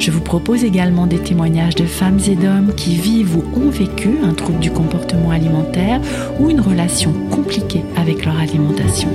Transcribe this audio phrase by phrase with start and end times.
[0.00, 4.08] Je vous propose également des témoignages de femmes et d'hommes qui vivent ou ont vécu
[4.24, 6.00] un trouble du comportement alimentaire
[6.40, 9.10] ou une relation compliquée avec leur alimentation.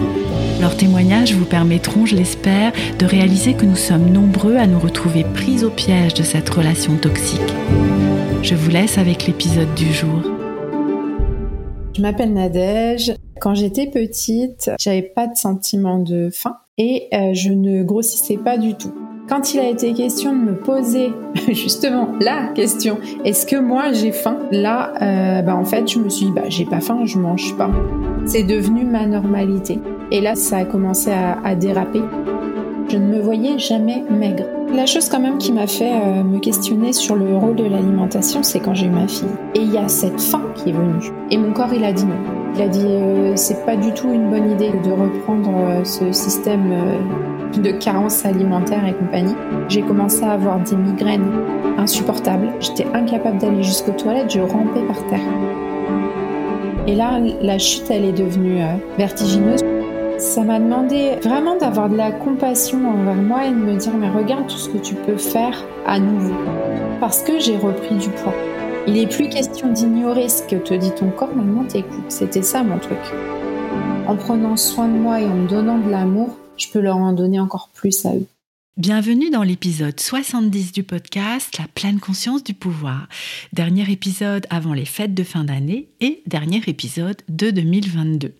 [0.62, 5.24] Leurs témoignages vous permettront, je l'espère, de réaliser que nous sommes nombreux à nous retrouver
[5.24, 7.42] pris au piège de cette relation toxique.
[8.44, 10.22] Je vous laisse avec l'épisode du jour.
[11.98, 13.16] Je m'appelle Nadège.
[13.42, 18.60] Quand j'étais petite, j'avais pas de sentiment de faim et euh, je ne grossissais pas
[18.60, 18.94] du tout.
[19.28, 21.12] Quand il a été question de me poser
[21.48, 24.38] justement la question, est-ce que moi j'ai faim?
[24.52, 27.56] Là, euh, bah en fait, je me suis dit, bah j'ai pas faim, je mange
[27.58, 27.72] pas.
[28.26, 29.80] C'est devenu ma normalité.
[30.12, 32.02] Et là, ça a commencé à, à déraper.
[32.88, 34.44] Je ne me voyais jamais maigre.
[34.72, 38.44] La chose quand même qui m'a fait euh, me questionner sur le rôle de l'alimentation,
[38.44, 39.28] c'est quand j'ai eu ma fille.
[39.56, 41.12] Et il y a cette faim qui est venue.
[41.32, 42.18] Et mon corps, il a dit non.
[42.56, 46.12] Il a dit euh, c'est pas du tout une bonne idée de reprendre euh, ce
[46.12, 46.74] système
[47.58, 49.36] de carence alimentaire et compagnie.
[49.68, 51.32] J'ai commencé à avoir des migraines
[51.80, 52.50] insupportables.
[52.60, 55.20] J'étais incapable d'aller jusqu'aux toilettes, je rampais par terre.
[56.88, 58.60] Et là, la chute, elle est devenue
[58.98, 59.62] vertigineuse.
[60.18, 64.10] Ça m'a demandé vraiment d'avoir de la compassion envers moi et de me dire mais
[64.10, 66.34] regarde tout ce que tu peux faire à nouveau.
[67.00, 68.34] Parce que j'ai repris du poids.
[68.88, 72.10] Il n'est plus question d'ignorer ce que te dit ton corps, maintenant t'écoutes.
[72.10, 73.00] C'était ça mon truc.
[74.08, 77.12] En prenant soin de moi et en me donnant de l'amour, je peux leur en
[77.12, 78.26] donner encore plus à eux.
[78.78, 83.08] Bienvenue dans l'épisode 70 du podcast La pleine conscience du pouvoir.
[83.54, 88.34] Dernier épisode avant les fêtes de fin d'année et dernier épisode de 2022.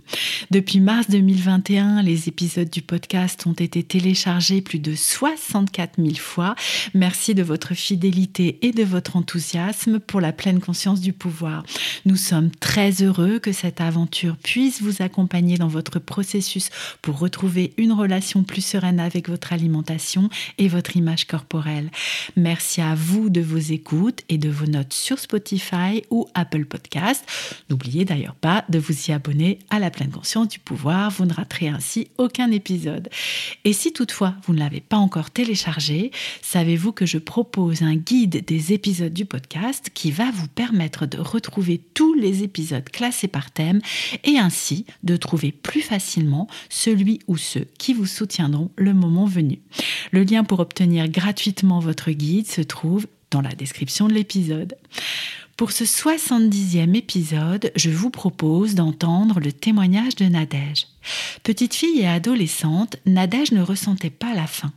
[0.52, 6.56] Depuis mars 2021, les épisodes du podcast ont été téléchargés plus de 64 000 fois.
[6.94, 11.64] Merci de votre fidélité et de votre enthousiasme pour la pleine conscience du pouvoir.
[12.04, 17.74] Nous sommes très heureux que cette aventure puisse vous accompagner dans votre processus pour retrouver
[17.78, 20.25] une relation plus sereine avec votre alimentation
[20.58, 21.92] et votre image corporelle.
[22.36, 27.26] Merci à vous de vos écoutes et de vos notes sur Spotify ou Apple Podcast.
[27.70, 31.12] N'oubliez d'ailleurs pas de vous y abonner à la pleine conscience du pouvoir.
[31.12, 33.10] Vous ne raterez ainsi aucun épisode.
[33.64, 36.12] Et si toutefois vous ne l'avez pas encore téléchargé,
[36.42, 41.18] savez-vous que je propose un guide des épisodes du podcast qui va vous permettre de
[41.18, 43.82] retrouver tous les épisodes classés par thème
[44.24, 49.60] et ainsi de trouver plus facilement celui ou ceux qui vous soutiendront le moment venu.
[50.16, 54.78] Le lien pour obtenir gratuitement votre guide se trouve dans la description de l'épisode.
[55.58, 60.88] Pour ce 70e épisode, je vous propose d'entendre le témoignage de Nadège.
[61.44, 64.72] Petite fille et adolescente, Nadège ne ressentait pas la faim.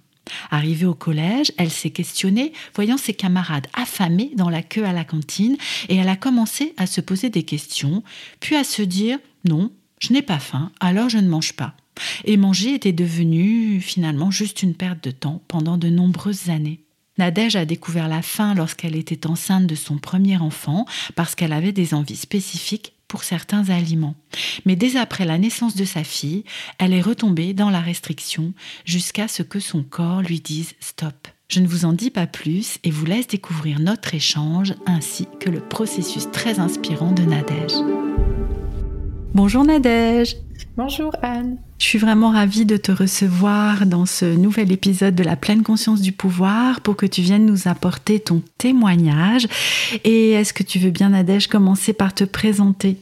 [0.51, 5.05] Arrivée au collège, elle s'est questionnée, voyant ses camarades affamés dans la queue à la
[5.05, 5.57] cantine,
[5.89, 8.03] et elle a commencé à se poser des questions,
[8.41, 9.71] puis à se dire Non,
[10.01, 11.77] je n'ai pas faim, alors je ne mange pas.
[12.25, 16.81] Et manger était devenu finalement juste une perte de temps pendant de nombreuses années.
[17.19, 20.87] Nadège a découvert la faim lorsqu'elle était enceinte de son premier enfant
[21.17, 24.15] parce qu'elle avait des envies spécifiques pour certains aliments.
[24.67, 26.45] Mais dès après la naissance de sa fille,
[26.79, 28.53] elle est retombée dans la restriction
[28.85, 31.29] jusqu'à ce que son corps lui dise stop.
[31.49, 35.49] Je ne vous en dis pas plus et vous laisse découvrir notre échange ainsi que
[35.49, 37.73] le processus très inspirant de Nadège.
[39.33, 40.37] Bonjour Nadège
[40.77, 41.59] Bonjour Anne.
[41.79, 46.01] Je suis vraiment ravie de te recevoir dans ce nouvel épisode de la pleine conscience
[46.01, 49.47] du pouvoir pour que tu viennes nous apporter ton témoignage.
[50.03, 52.97] Et est-ce que tu veux bien, Nadège, commencer par te présenter?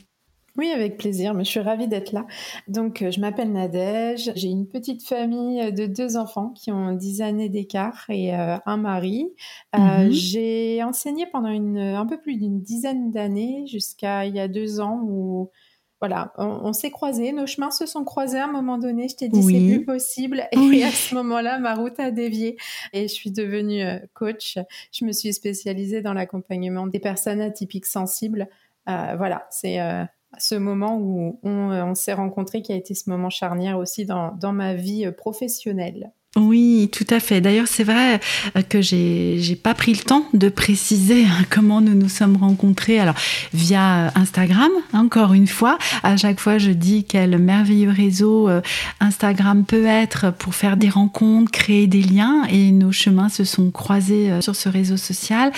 [0.58, 1.34] Oui, avec plaisir.
[1.38, 2.26] Je suis ravie d'être là.
[2.68, 4.32] Donc, euh, je m'appelle Nadège.
[4.36, 8.76] J'ai une petite famille de deux enfants qui ont 10 années d'écart et euh, un
[8.76, 9.26] mari.
[9.74, 10.10] Euh, mhm.
[10.10, 14.80] J'ai enseigné pendant une, un peu plus d'une dizaine d'années jusqu'à il y a deux
[14.80, 15.50] ans où
[16.00, 19.08] voilà, on, s'est croisés, nos chemins se sont croisés à un moment donné.
[19.08, 22.58] Je t'ai dit c'est plus possible et à ce moment-là, ma route a dévié
[22.92, 24.58] et je suis devenue euh, coach.
[24.92, 28.48] Je me suis spécialisée dans l'accompagnement des personnes atypiques sensibles.
[28.90, 30.04] Euh, voilà, c'est euh,
[30.38, 34.52] ce moment où on, s'est rencontrés qui a été ce moment charnière aussi dans, dans
[34.52, 36.12] ma vie professionnelle.
[36.36, 37.40] Oui, tout à fait.
[37.40, 38.20] D'ailleurs, c'est vrai
[38.56, 42.36] euh, que j'ai j'ai pas pris le temps de préciser hein, comment nous nous sommes
[42.36, 42.98] rencontrés.
[42.98, 43.14] Alors
[43.52, 45.78] via Instagram, encore une fois.
[46.02, 48.60] À chaque fois, je dis quel merveilleux réseau euh,
[49.00, 52.44] Instagram peut être pour faire des rencontres, créer des liens.
[52.50, 55.52] Et nos chemins se sont croisés euh, sur ce réseau social.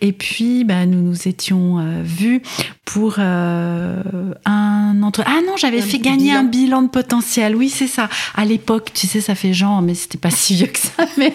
[0.00, 2.42] Et puis, bah, nous nous étions vus
[2.84, 5.22] pour un entre.
[5.26, 7.56] Ah non, j'avais fait gagner un bilan de potentiel.
[7.56, 8.08] Oui, c'est ça.
[8.34, 11.32] À l'époque, tu sais, ça fait genre, mais c'était pas si vieux que ça, mais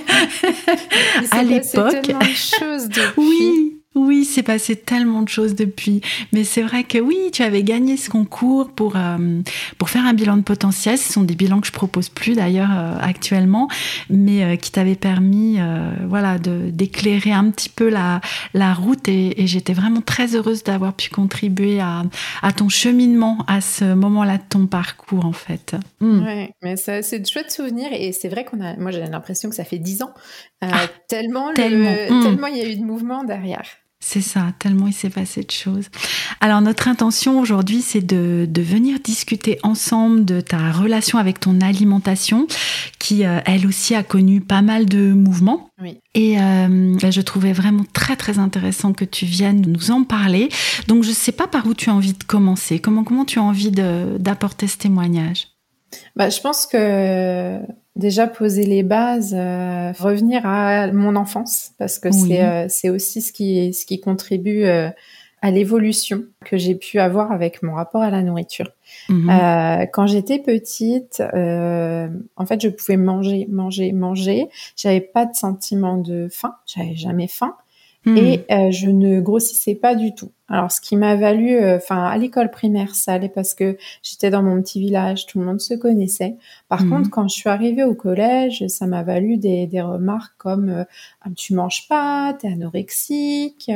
[1.31, 2.11] à l'époque.
[3.17, 6.01] Oui, oui, c'est passé tellement de choses depuis.
[6.33, 9.41] Mais c'est vrai que oui, tu avais gagné ce concours pour, euh,
[9.77, 10.97] pour faire un bilan de potentiel.
[10.97, 13.69] Ce sont des bilans que je propose plus d'ailleurs euh, actuellement,
[14.09, 15.57] mais euh, qui t'avaient permis
[16.07, 18.19] voilà, d'éclairer un petit peu la,
[18.53, 19.07] la route.
[19.07, 22.03] Et, j'étais vraiment très heureuse d'avoir pu contribuer à,
[22.41, 25.75] à, ton cheminement à ce moment-là de ton parcours, en fait.
[26.01, 26.25] Mm.
[26.25, 27.89] Oui, mais c'est de chouettes souvenirs.
[27.93, 30.13] Et c'est vrai qu'on a, moi j'ai l'impression que ça fait dix ans,
[30.61, 31.91] ah, tellement, tellement.
[31.91, 32.23] Mm.
[32.23, 33.65] tellement il y a eu de mouvement derrière.
[34.07, 35.85] C'est ça, tellement il s'est passé de choses.
[36.39, 42.45] Alors notre intention aujourd'hui, c'est de, venir discuter ensemble de ta relation avec ton alimentation,
[42.99, 45.71] qui euh, elle aussi a connu pas mal de mouvements.
[45.81, 45.97] Oui.
[46.13, 50.49] Et euh, je trouvais vraiment très très intéressant que tu viennes nous en parler.
[50.87, 52.77] Donc je ne sais pas par où tu as envie de commencer.
[52.77, 55.47] Comment comment tu as envie d'apporter ce témoignage?
[56.15, 57.57] Bah, je pense que
[57.95, 63.21] déjà poser les bases, euh, revenir à mon enfance, parce que c'est euh, c'est aussi
[63.21, 64.89] ce qui, ce qui contribue euh,
[65.41, 68.71] à l'évolution que j'ai pu avoir avec mon rapport à la nourriture.
[69.09, 69.87] Mhm.
[69.91, 74.47] quand j'étais petite, en fait, je pouvais manger, manger, manger.
[74.75, 76.55] J'avais pas de sentiment de faim.
[76.65, 77.55] J'avais jamais faim.
[78.05, 78.17] Hmm.
[78.17, 80.31] Et euh, je ne grossissais pas du tout.
[80.47, 84.29] Alors, ce qui m'a valu, euh, enfin, à l'école primaire, ça allait parce que j'étais
[84.29, 86.35] dans mon petit village, tout le monde se connaissait.
[86.69, 86.89] Par hmm.
[86.89, 90.83] contre, quand je suis arrivée au collège, ça m'a valu des, des, remarques comme euh,
[91.21, 93.71] ah, tu manges pas, t'es anorexique,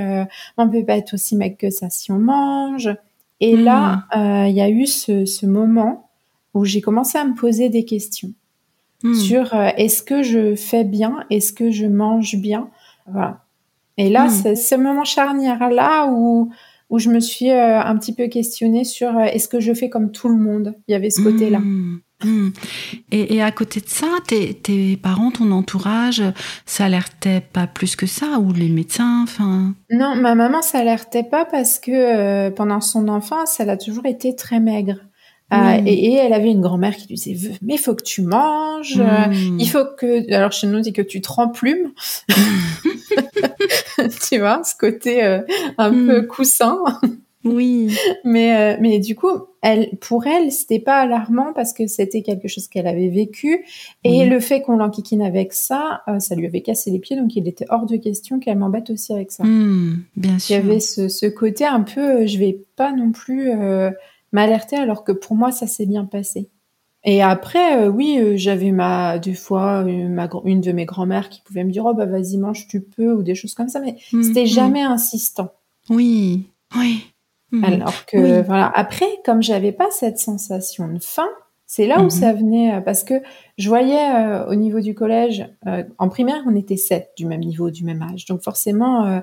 [0.57, 2.89] on peut pas être aussi mec que ça si on mange.
[3.39, 3.63] Et hmm.
[3.63, 4.05] là,
[4.47, 6.09] il y a eu ce, ce moment
[6.53, 8.31] où j'ai commencé à me poser des questions
[9.15, 12.69] sur est-ce que je fais bien, est-ce que je mange bien,
[13.07, 13.39] voilà.
[13.99, 14.29] Et là, hmm.
[14.29, 16.49] c'est ce moment charnière-là où,
[16.89, 19.89] où je me suis euh, un petit peu questionnée sur euh, est-ce que je fais
[19.89, 20.73] comme tout le monde?
[20.87, 21.59] Il y avait ce côté-là.
[21.59, 21.99] Hmm.
[22.23, 22.49] Hmm.
[23.11, 26.21] Et, à côté de ça, tes, tes, parents, ton entourage,
[26.65, 28.39] ça alertait pas plus que ça?
[28.39, 29.73] Ou les médecins enfin?
[29.89, 34.05] Non, ma maman, ça alertait pas parce que euh, pendant son enfance, elle a toujours
[34.05, 34.95] été très maigre.
[35.51, 39.01] Et, elle avait une grand-mère qui lui disait mais faut que tu manges,
[39.59, 41.91] il faut que alors chez nous on dit que tu te remplumes.
[44.29, 45.41] tu vois, ce côté euh,
[45.77, 46.07] un hmm.
[46.07, 46.79] peu coussin.
[47.43, 47.95] Oui.
[48.23, 49.29] mais euh, mais du coup,
[49.61, 53.65] elle pour elle, c'était pas alarmant parce que c'était quelque chose qu'elle avait vécu
[54.03, 57.35] et le fait qu'on l'enquiquine avec ça, euh, ça lui avait cassé les pieds donc
[57.35, 59.43] il était hors de question qu'elle m'embête aussi avec ça.
[59.43, 60.57] Hmm, bien sûr.
[60.57, 63.51] Il y avait ce, ce côté un peu je vais pas non plus
[64.31, 66.49] m'alerter alors que pour moi ça s'est bien passé.
[67.05, 71.29] Et après, euh, oui, euh, j'avais ma des fois une, ma, une de mes grand-mères
[71.29, 73.79] qui pouvait me dire oh bah vas-y mange tu peux ou des choses comme ça,
[73.79, 74.47] mais mmh, c'était mmh.
[74.47, 75.51] jamais insistant.
[75.89, 77.05] Oui, oui.
[77.51, 77.63] Mmh.
[77.63, 81.29] Alors que voilà, après comme j'avais pas cette sensation de faim,
[81.65, 83.15] c'est là où ça venait euh, parce que
[83.57, 85.47] je voyais au niveau du collège,
[85.97, 89.21] en primaire on était sept du même niveau, du même âge, donc forcément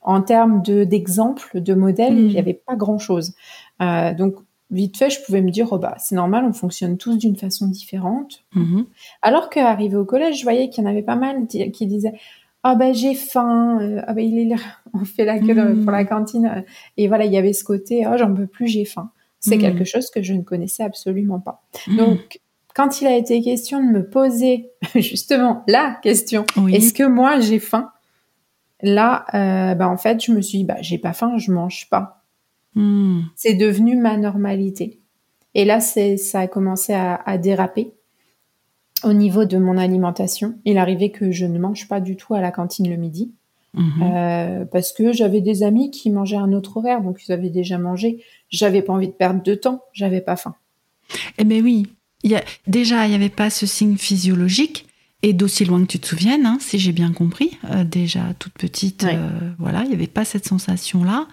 [0.00, 3.34] en termes de d'exemple, de modèle, il n'y avait pas grand chose.
[4.16, 4.36] Donc
[4.70, 7.68] vite fait, je pouvais me dire, oh bah, c'est normal, on fonctionne tous d'une façon
[7.68, 8.44] différente.
[8.56, 8.86] Mm-hmm.
[9.20, 12.14] Alors qu'arrivé au collège, je voyais qu'il y en avait pas mal qui disaient,
[12.64, 14.62] ah ben j'ai faim, euh, ah ben il est là,
[14.94, 16.08] on fait la queue pour la mm.
[16.08, 16.64] cantine.
[16.96, 19.10] Et voilà, il y avait ce côté, oh j'en peux plus, j'ai faim.
[19.40, 19.60] C'est mm.
[19.60, 21.62] quelque chose que je ne connaissais absolument pas.
[21.86, 21.96] Mm.
[21.96, 22.40] Donc,
[22.74, 27.58] quand il a été question de me poser justement la question, est-ce que moi j'ai
[27.58, 27.90] faim?
[28.84, 31.88] Là, euh, bah, en fait, je me suis dit, bah j'ai pas faim, je mange
[31.90, 32.21] pas.
[32.74, 33.22] Hmm.
[33.36, 35.00] C'est devenu ma normalité.
[35.54, 37.92] Et là, c'est, ça a commencé à, déraper
[39.04, 40.54] au niveau de mon alimentation.
[40.64, 43.32] Il arrivait que je ne mange pas du tout à la cantine le midi.
[43.74, 44.02] Mhm.
[44.02, 47.78] Euh, parce que j'avais des amis qui mangeaient un autre horaire, donc ils avaient déjà
[47.78, 48.22] mangé.
[48.50, 50.54] J'avais pas envie de perdre de temps, j'avais pas faim.
[51.38, 51.86] Eh bien oui,
[52.22, 54.86] il y a, déjà il n'y avait pas ce signe physiologique,
[55.22, 58.54] et d'aussi loin que tu te souviennes, hein, si j'ai bien compris, euh, déjà toute
[58.54, 61.28] petite, euh, voilà, il n'y avait pas cette sensation-là.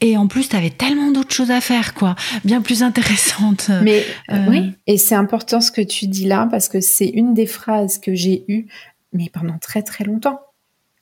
[0.00, 3.70] Et en plus, tu avais tellement d'autres choses à faire, quoi, bien plus intéressantes.
[3.82, 7.34] Mais euh, oui, et c'est important ce que tu dis là, parce que c'est une
[7.34, 8.66] des phrases que j'ai eues,
[9.12, 10.40] mais pendant très très longtemps.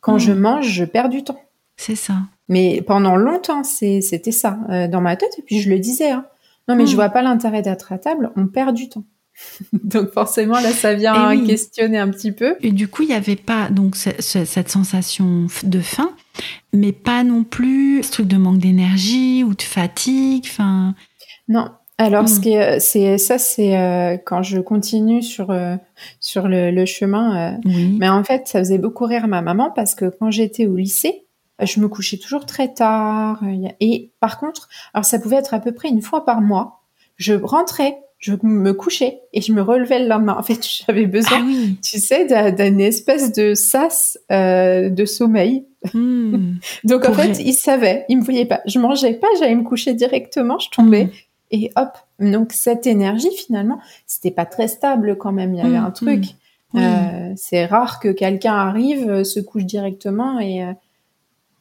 [0.00, 0.38] Quand je hmm.
[0.38, 1.40] mange, je perds du temps.
[1.76, 2.14] C'est ça.
[2.48, 4.58] Mais pendant longtemps, c'était ça
[4.90, 6.12] dans ma tête, et puis je le disais.
[6.12, 6.24] Hein.
[6.68, 6.96] Non, mais je je hmm.
[6.96, 9.04] vois pas l'intérêt d'être à table, on perd du temps.
[9.72, 11.46] donc forcément là, ça vient Et oui.
[11.46, 12.56] questionner un petit peu.
[12.60, 16.10] Et du coup, il n'y avait pas donc ce- ce- cette sensation de faim,
[16.72, 20.44] mais pas non plus ce truc de manque d'énergie ou de fatigue.
[20.46, 20.94] Enfin,
[21.48, 21.70] Non.
[21.98, 25.76] Alors, ce qui est, c'est ça, c'est euh, quand je continue sur euh,
[26.20, 27.54] sur le, le chemin.
[27.54, 27.96] euh, oui.
[27.98, 31.24] mais en fait, ça faisait beaucoup rire ma maman parce que quand j'étais au lycée,
[31.62, 33.40] je me couchais toujours très tard.
[33.80, 36.82] Et par contre, alors ça pouvait être à peu près une fois par mois.
[37.16, 40.36] Je rentrais, je me couchais et je me relevais le lendemain.
[40.38, 41.78] En fait, j'avais besoin, Ah oui.
[41.82, 45.66] tu sais, d'un- d'une espèce de sas euh, de sommeil.
[45.94, 46.54] Hmm.
[46.84, 48.60] Donc en fait, ré- il savait, il me voyait pas.
[48.66, 51.10] Je mangeais pas, j'allais me coucher directement, je tombais Mm.
[51.52, 51.90] et hop.
[52.18, 55.54] Donc cette énergie finalement, c'était pas très stable quand même.
[55.54, 56.24] Il y avait Mm, un truc.
[56.74, 60.64] Euh, c'est rare que quelqu'un arrive, euh, se couche directement et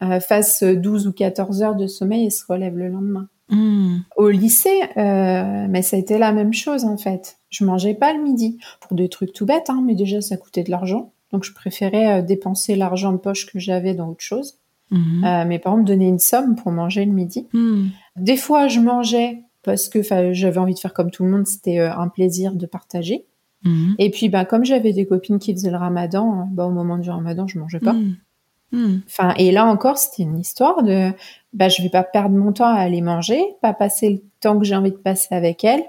[0.03, 3.27] euh, fasse 12 ou 14 heures de sommeil et se relève le lendemain.
[4.17, 7.37] Au lycée, euh, mais ça a été la même chose en fait.
[7.49, 10.63] Je mangeais pas le midi pour des trucs tout bêtes, hein, mais déjà ça coûtait
[10.63, 11.11] de l'argent.
[11.31, 14.57] Donc je préférais euh, dépenser l'argent de poche que j'avais dans autre chose.
[14.91, 15.23] Mhm.
[15.25, 17.47] Euh, mes parents me donnaient une somme pour manger le midi.
[17.53, 17.87] Hmm.
[18.17, 20.01] Des fois, je mangeais parce que
[20.33, 23.25] j'avais envie de faire comme tout le monde, c'était euh, un plaisir de partager.
[23.63, 23.95] Mhm.
[23.97, 27.09] Et puis, bah, comme j'avais des copines qui faisaient le ramadan, bah, au moment du
[27.09, 27.93] ramadan, je mangeais pas.
[27.93, 28.15] Hmm.
[28.71, 28.97] Hmm.
[29.07, 31.11] Enfin, et là encore, c'était une histoire de,
[31.53, 34.65] bah, je vais pas perdre mon temps à aller manger, pas passer le temps que
[34.65, 35.83] j'ai envie de passer avec elle,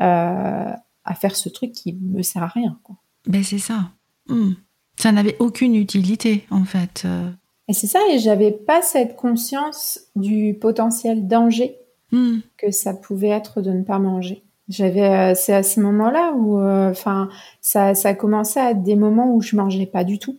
[0.00, 0.72] euh,
[1.04, 2.96] à faire ce truc qui me sert à rien, quoi.
[3.26, 3.90] Ben c'est ça.
[4.28, 4.52] Hmm.
[4.96, 7.02] Ça n'avait aucune utilité en fait.
[7.04, 7.30] Euh,
[7.68, 11.76] Et c'est ça, et j'avais pas cette conscience du potentiel danger
[12.12, 12.38] hmm.
[12.56, 14.42] que ça pouvait être de ne pas manger.
[14.68, 17.28] J'avais, euh, c'est à ce moment-là où, enfin,
[17.60, 20.38] ça, ça a commencé à être des moments où je mangeais pas du tout,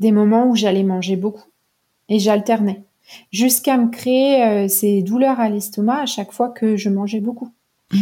[0.00, 1.48] des moments où j'allais manger beaucoup,
[2.08, 2.82] et j'alternais,
[3.32, 7.50] jusqu'à me créer euh, ces douleurs à l'estomac à chaque fois que je mangeais beaucoup,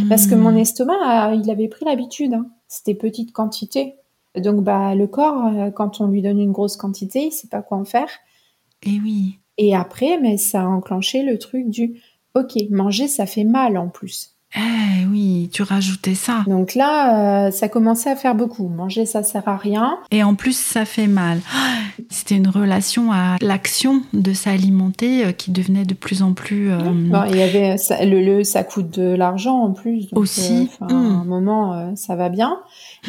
[0.09, 0.59] parce que mon Hmm.
[0.59, 2.47] estomac, euh, il avait pris l'habitude, hein.
[2.69, 3.97] c'était petite quantité,
[4.37, 7.63] donc bah le corps, euh, quand on lui donne une grosse quantité, il sait pas
[7.63, 8.09] quoi en faire,
[8.83, 9.39] Et oui.
[9.57, 12.01] et après, mais ça a enclenché le truc du,
[12.35, 14.38] ok, manger ça fait mal en plus.
[14.57, 16.43] Eh oui, tu rajoutais ça.
[16.47, 18.69] Donc là, euh, ça commençait à faire beaucoup.
[18.69, 19.99] Manger, ça sert à rien.
[20.11, 21.41] Et en plus, ça fait mal.
[21.55, 21.75] Ah,
[22.09, 26.71] C'était une relation à l'action de s'alimenter euh, qui devenait de plus en plus.
[26.71, 30.09] euh, Bon, il y avait ça, le, le- ça coûte de l'argent en plus.
[30.11, 30.71] donc, Aussi.
[30.81, 32.59] À un moment, euh, ça va bien.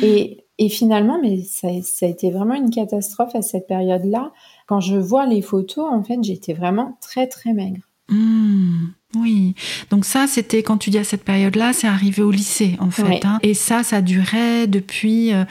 [0.02, 4.32] Et, et finalement, mais ça, ça a été vraiment une catastrophe à cette période-là.
[4.68, 7.82] Quand je vois les photos, en fait, j'étais vraiment très très maigre.
[8.10, 9.56] hmm, oui.
[9.90, 13.26] Donc ça, c'était quand tu dis à cette période-là, c'est arrivé au lycée en fait.
[13.26, 13.40] Hein.
[13.42, 15.46] Et ça, ça durait depuis euh,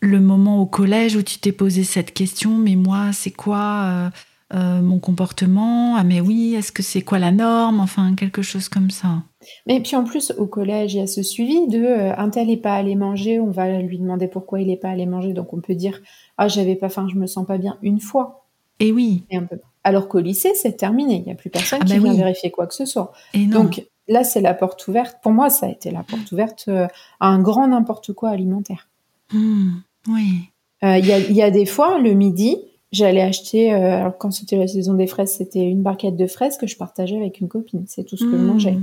[0.00, 2.56] le moment au collège où tu t'es posé cette question.
[2.56, 4.10] Mais moi, c'est quoi euh,
[4.54, 5.96] euh, mon comportement?
[5.96, 7.80] Ah mais oui, est-ce que c'est quoi la norme?
[7.80, 9.22] Enfin, quelque chose comme ça.
[9.66, 12.48] Mais puis en plus, au collège, il y a ce suivi de euh, un tel
[12.48, 15.32] n'est pas allé manger, on va lui demander pourquoi il n'est pas allé manger.
[15.32, 16.00] Donc on peut dire
[16.38, 18.46] ah j'avais pas faim, je me sens pas bien une fois.
[18.78, 19.24] Et oui.
[19.30, 19.56] Et un peu.
[19.86, 21.14] Alors qu'au lycée, c'est terminé.
[21.16, 22.18] Il n'y a plus personne Ah qui bah vient oui.
[22.18, 23.12] vérifier quoi que ce soit.
[23.34, 23.46] Et.
[23.46, 25.18] Donc là, c'est la porte ouverte.
[25.22, 26.88] Pour moi, ça a été la porte ouverte euh,
[27.20, 28.88] à un grand n'importe quoi alimentaire.
[29.32, 29.74] Hmm,
[30.08, 30.50] oui.
[30.84, 32.56] Euh, Il y, a, il y a des fois, le midi,
[32.92, 36.58] j'allais acheter, euh, alors quand c'était la saison des fraises, c'était une barquette de fraises
[36.58, 37.84] que je partageais avec une copine.
[37.86, 38.78] C'est tout ce que je Hmm, mangeais.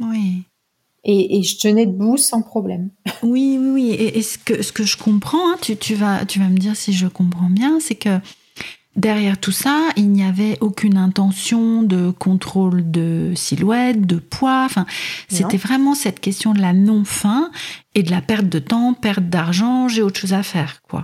[0.00, 0.42] Oui.
[1.04, 2.90] Et, et je tenais debout sans problème.
[3.22, 3.90] Oui, oui, oui.
[3.90, 6.56] Et, et ce, que, ce que je comprends, hein, tu, tu, vas, tu vas me
[6.58, 8.18] dire si je comprends bien, c'est que
[8.96, 14.62] derrière tout ça, il n'y avait aucune intention de contrôle de silhouette, de poids.
[14.64, 14.86] Enfin,
[15.28, 17.50] c'était vraiment cette question de la non-faim
[17.94, 19.88] et de la perte de temps, perte d'argent.
[19.88, 21.02] J'ai autre chose à faire, quoi.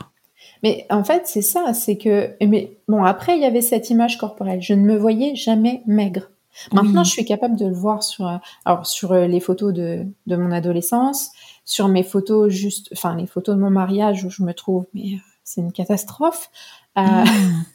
[0.62, 2.34] Mais en fait, c'est ça, c'est que.
[2.46, 4.60] Mais bon, après, il y avait cette image corporelle.
[4.60, 6.30] Je ne me voyais jamais maigre.
[6.72, 7.06] Maintenant, Oui.
[7.06, 10.36] je suis capable de le voir sur, euh, alors sur euh, les photos de, de
[10.36, 11.30] mon adolescence,
[11.64, 15.14] sur mes photos juste, enfin les photos de mon mariage où je me trouve, mais
[15.14, 16.50] euh, c'est une catastrophe.
[16.98, 17.24] Euh,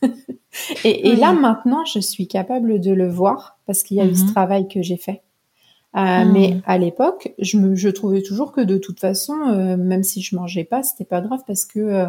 [0.84, 1.20] et, et Oui.
[1.20, 4.32] là maintenant, je suis capable de le voir parce qu'il y a eu ce Mhm.
[4.32, 5.22] travail que j'ai fait.
[5.96, 6.32] Euh, Mhm.
[6.34, 10.22] Mais à l'époque, je, me, je trouvais toujours que de toute façon, euh, même si
[10.22, 12.06] je mangeais pas, c'était pas grave parce que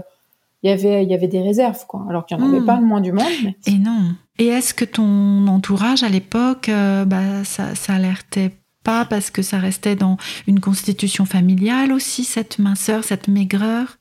[0.63, 2.05] il y avait il y avait des réserves quoi.
[2.09, 2.67] Alors qu'il y en avait Mhm.
[2.67, 3.27] pas le moins du monde.
[3.45, 3.57] Mais...
[3.67, 4.15] Et non.
[4.39, 8.51] Et est-ce que ton entourage à l'époque, bah, ça, ça alertait
[8.83, 13.99] pas parce que ça restait dans une constitution familiale aussi, cette minceur, cette maigreur?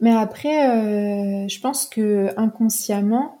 [0.00, 3.38] Mais après, euh, je pense que inconsciemment,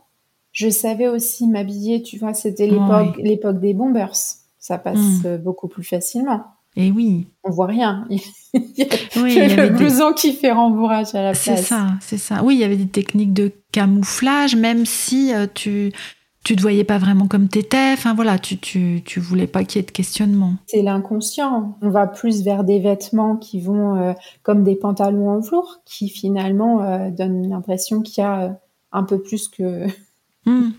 [0.52, 2.02] je savais aussi m'habiller.
[2.02, 4.14] Tu vois, c'était l'époque l'époque des bombers.
[4.58, 5.38] Ça passe Mm.
[5.38, 6.44] beaucoup plus facilement.
[6.76, 8.06] Et oui, On voit rien.
[8.54, 11.22] Il y a oui, il y que avait le des- blouson qui fait rembourrage à
[11.22, 11.66] la C'est place.
[11.66, 12.42] ça, c'est ça.
[12.44, 15.92] Oui, il y avait des techniques de camouflage, même si euh, tu
[16.44, 17.92] tu te voyais pas vraiment comme t'étais.
[17.92, 20.54] Enfin voilà, tu, tu, tu voulais pas qu'il y ait de questionnement.
[20.66, 21.78] C'est l'inconscient.
[21.82, 26.08] On va plus vers des vêtements qui vont euh, comme des pantalons en velours, qui
[26.08, 28.50] finalement euh, donnent l'impression qu'il y a euh,
[28.92, 29.86] un peu plus que.
[30.46, 30.70] Hmm.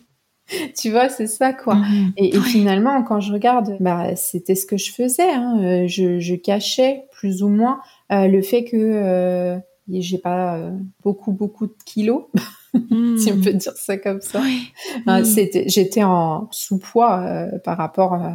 [0.77, 1.75] tu vois, c'est ça quoi.
[1.75, 2.13] Mhm.
[2.17, 5.31] Et, finalement, quand je regarde, bah, c'était ce que je faisais.
[5.31, 5.59] Hein.
[5.61, 7.79] Euh, Je, je cachais plus ou moins
[8.11, 9.57] euh, le fait que euh,
[9.89, 12.25] j'ai pas euh, beaucoup beaucoup de kilos,
[12.73, 13.17] Hmm.
[13.17, 14.41] si on peut dire ça comme ça.
[14.41, 14.71] Oui.
[15.07, 18.29] Euh, c'était, j'étais en sous-poids euh, par rapport euh,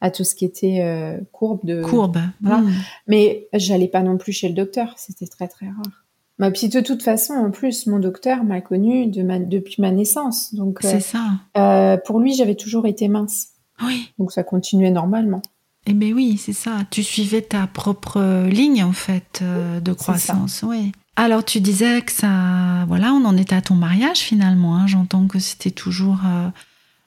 [0.00, 1.82] à tout ce qui était euh, courbe de.
[1.82, 2.18] Courbe.
[2.40, 2.62] Voilà.
[2.62, 2.72] Hmm.
[3.06, 6.04] Mais j'allais pas non plus chez le docteur, c'était très très rare.
[6.38, 9.90] Bah, puis de toute façon, en plus, mon docteur m'a connue de ma- depuis ma
[9.92, 11.98] naissance, donc C'est ça.
[12.04, 13.50] pour lui, j'avais toujours été mince,
[13.82, 14.12] Oui.
[14.18, 15.40] donc ça continuait normalement.
[15.86, 16.78] Eh bien oui, c'est ça.
[16.90, 19.42] Tu suivais ta propre ligne, en fait,
[19.82, 20.64] de croissance.
[20.66, 20.90] Oui.
[21.16, 22.84] Alors, tu disais que ça...
[22.88, 24.76] Voilà, on en était à ton mariage, finalement.
[24.76, 24.86] hein.
[24.86, 26.48] J'entends que c'était toujours euh,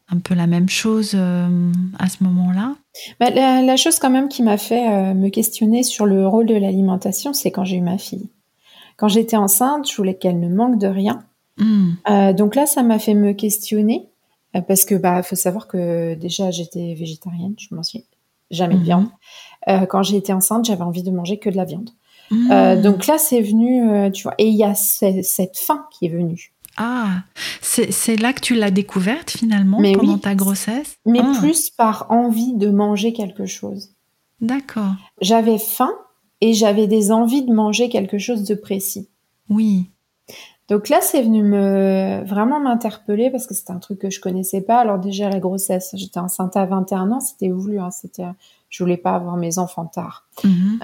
[0.09, 2.75] un peu la même chose euh, à ce moment-là.
[3.19, 6.47] Bah, la, la chose quand même qui m'a fait euh, me questionner sur le rôle
[6.47, 8.29] de l'alimentation, c'est quand j'ai eu ma fille.
[8.97, 11.23] Quand j'étais enceinte, je voulais qu'elle ne manque de rien.
[11.57, 11.91] Hmm.
[12.35, 14.07] Donc là, ça m'a fait me questionner
[14.67, 18.05] parce que bah faut savoir que déjà j'étais végétarienne, je mangeais
[18.51, 18.85] jamais de Mhm.
[18.85, 19.07] viande.
[19.89, 21.89] Quand j'ai été enceinte, j'avais envie de manger que de la viande.
[22.31, 22.51] Hmm.
[22.51, 25.85] Euh, donc là, c'est venu, euh, tu vois, et il y a ce- cette faim
[25.91, 26.53] qui est venue.
[26.77, 27.23] Ah,
[27.61, 30.19] c'est c'est là que tu l'as découverte, finalement, Mais pendant oui.
[30.21, 30.95] ta grossesse?
[31.05, 33.89] Mais Ah, plus par envie de manger quelque chose.
[34.39, 34.93] D'accord.
[35.21, 35.91] J'avais faim
[36.39, 39.09] et j'avais des envies de manger quelque chose de précis.
[39.49, 39.89] Oui.
[40.69, 44.61] Donc là, c'est venu me vraiment m'interpeller parce que c'était un truc que je connaissais
[44.61, 44.77] pas.
[44.79, 47.79] Alors déjà la grossesse, j'étais enceinte à 21 ans, c'était voulu.
[47.79, 48.23] Hein, c'était,
[48.69, 50.27] je voulais pas avoir mes enfants tard.
[50.43, 50.79] Mhm.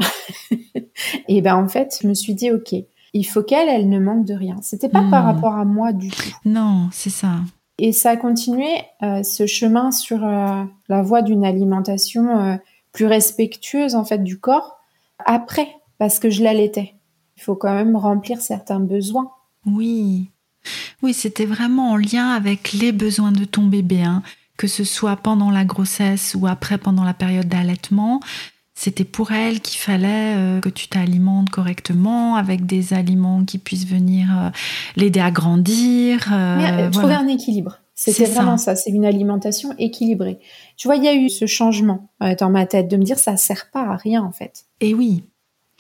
[1.27, 2.73] Et ben en fait, je me suis dit ok,
[3.13, 4.57] il faut qu'elle, elle ne manque de rien.
[4.61, 5.11] C'était pas Hmm.
[5.11, 6.35] par rapport à moi du tout.
[6.45, 7.35] Non, c'est ça.
[7.77, 8.67] Et ça a continué
[9.03, 12.55] euh, ce chemin sur euh, la voie d'une alimentation euh,
[12.93, 14.77] plus respectueuse en fait du corps
[15.25, 16.95] après, parce que je l'allaitais.
[17.37, 19.29] Il faut quand même remplir certains besoins.
[19.65, 20.29] Oui.
[21.03, 24.23] Oui, c'était vraiment en lien avec les besoins de ton bébé, hein.
[24.57, 28.19] Que ce soit pendant la grossesse ou après pendant la période d'allaitement.
[28.77, 33.87] C'était pour elle qu'il fallait euh, que tu t'alimentes correctement avec des aliments qui puissent
[33.87, 34.49] venir euh,
[34.97, 36.29] l'aider à grandir.
[36.33, 37.79] euh, Mais, trouver un équilibre.
[37.97, 40.39] C'était vraiment ça, c'est une alimentation équilibrée.
[40.75, 43.37] Tu vois, il y a eu ce changement dans ma tête de me dire ça
[43.37, 44.65] sert pas à rien en fait.
[44.81, 45.23] Et oui,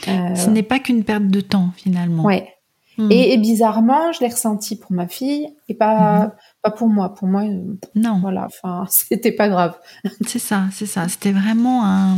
[0.05, 2.23] ce n'est pas qu'une perte de temps finalement.
[2.23, 2.54] ouais.
[2.97, 3.11] Hmm.
[3.11, 6.31] Et, et bizarrement, je l'ai ressenti pour ma fille et pas Mhm.
[6.63, 7.13] pas pour moi.
[7.13, 8.19] Pour moi, euh, Non.
[8.21, 9.77] voilà, enfin, c'était pas grave.
[10.25, 11.07] C'est ça, c'est ça.
[11.09, 12.15] C'était vraiment un,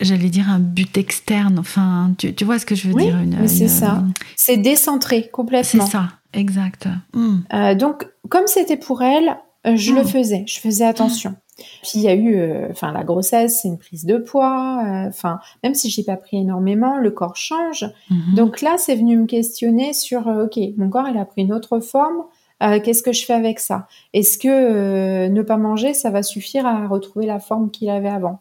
[0.00, 1.58] j'allais dire un but externe.
[1.58, 4.02] Enfin, tu, tu vois ce que je veux Oui, dire une- c'est une- ça.
[4.36, 5.86] C'est décentré C'est complètement.
[5.86, 6.88] ça, exact.
[7.14, 7.40] Hmm.
[7.52, 9.36] Euh, donc, comme c'était pour elle,
[9.66, 9.96] euh, je Mm.
[9.96, 11.34] le faisais, je faisais attention.
[11.82, 14.82] Puis il y a eu, euh, enfin la grossesse, c'est une prise de poids.
[14.84, 17.84] euh, Enfin, même si j'ai pas pris énormément, le corps change.
[18.10, 18.34] Mhm.
[18.34, 21.52] Donc là, c'est venu me questionner sur, euh, ok, mon corps il a pris une
[21.52, 22.24] autre forme.
[22.62, 23.86] euh, Qu'est-ce que je fais avec ça?
[24.12, 28.08] Est-ce que euh, ne pas manger, ça va suffire à retrouver la forme qu'il avait
[28.10, 28.40] avant?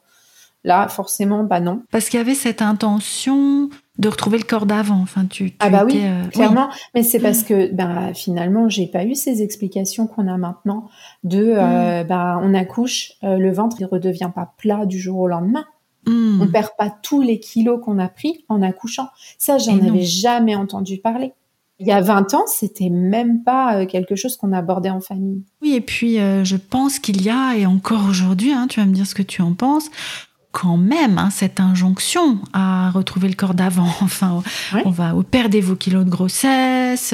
[0.66, 1.84] Là, forcément, bah non.
[1.90, 5.00] Parce qu'il y avait cette intention de retrouver le corps d'avant.
[5.02, 6.70] Enfin, tu, tu Ah bah oui, euh, clairement.
[6.96, 10.88] Mais c'est parce que ben finalement, j'ai pas eu ces explications qu'on a maintenant
[11.24, 15.28] de euh, ben on accouche, euh, le ventre il redevient pas plat du jour au
[15.28, 15.66] lendemain.
[16.08, 16.42] Hmm.
[16.42, 19.10] On perd pas tous les kilos qu'on a pris en accouchant.
[19.38, 21.34] Ça, j'en avais jamais entendu parler.
[21.82, 25.44] Il y a 20 ans, c'était même pas quelque chose qu'on abordait en famille.
[25.62, 28.94] Oui, et puis je pense qu'il y a, et encore aujourd'hui, hein, tu vas me
[28.94, 29.90] dire ce que tu en penses,
[30.52, 33.90] quand même hein, cette injonction à retrouver le corps d'avant.
[34.02, 34.42] Enfin,
[34.86, 37.14] on va perdre vos kilos de grossesse,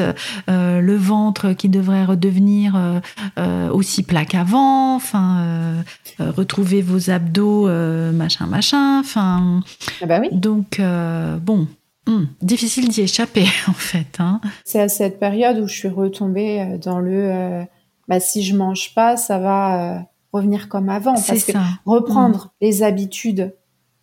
[0.50, 3.00] euh, le ventre qui devrait redevenir euh,
[3.38, 5.82] euh, aussi plat qu'avant, enfin, euh,
[6.20, 7.68] retrouver vos abdos,
[8.14, 9.00] machin, machin.
[9.00, 9.62] Enfin,
[10.02, 10.30] Ah bah oui.
[10.32, 11.68] donc bon,
[12.08, 14.18] hum, difficile d'y échapper en fait.
[14.20, 14.40] Hein.
[14.64, 17.66] C'est à cette période où je suis retombée dans le
[18.08, 21.64] bah si je mange pas, ça va revenir comme avant C'est que ça.
[21.86, 23.56] reprendre les habitudes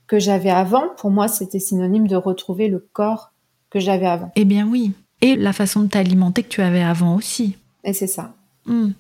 [0.06, 3.32] que j'avais avant, pour moi, c'était synonyme de retrouver le corps
[3.70, 4.30] que j'avais avant.
[4.36, 4.92] Eh bien oui.
[5.20, 7.56] Et la façon de t'alimenter que tu avais avant aussi.
[7.84, 8.34] Et c'est ça.
[8.66, 8.92] Hum.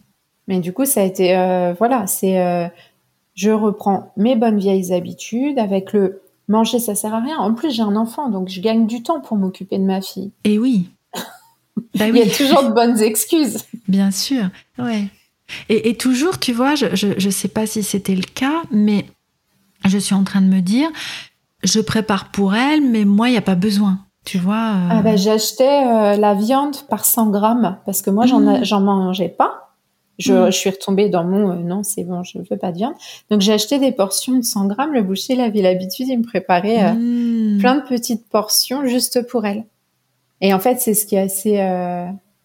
[0.48, 2.68] Mais du coup, ça a été, euh, voilà, c'est, euh,
[3.34, 7.38] je reprends mes bonnes vieilles habitudes avec le manger, ça sert à rien.
[7.38, 10.30] En plus, j'ai un enfant, donc je gagne du temps pour m'occuper de ma fille.
[10.44, 10.90] Et oui.
[11.98, 13.64] Bah Il y oui, a toujours de bonnes excuses.
[13.88, 14.44] bien sûr.
[14.78, 15.04] Ouais.
[15.68, 19.06] Et, et toujours, tu vois, je, je, je sais pas si c'était le cas, mais
[19.86, 20.88] je suis en train de me dire,
[21.64, 23.98] je prépare pour elle, mais moi, il n'y a pas besoin.
[24.24, 28.24] Tu vois euh, Ah bah, j'achetais euh, la viande par 100 grammes parce que moi,
[28.26, 28.64] Mhm.
[28.64, 29.58] j'en mangeais pas.
[30.18, 30.46] Je, Mm.
[30.46, 32.92] je suis retombée dans mon euh, non, c'est bon, je veux pas de viande.
[33.30, 34.92] Donc j'ai acheté des portions de 100 grammes.
[34.92, 37.58] Le boucher il avait l'habitude, il me préparait euh, Mm.
[37.58, 39.64] plein de petites portions juste pour elle.
[40.40, 41.58] Et en fait, c'est ce qui est assez,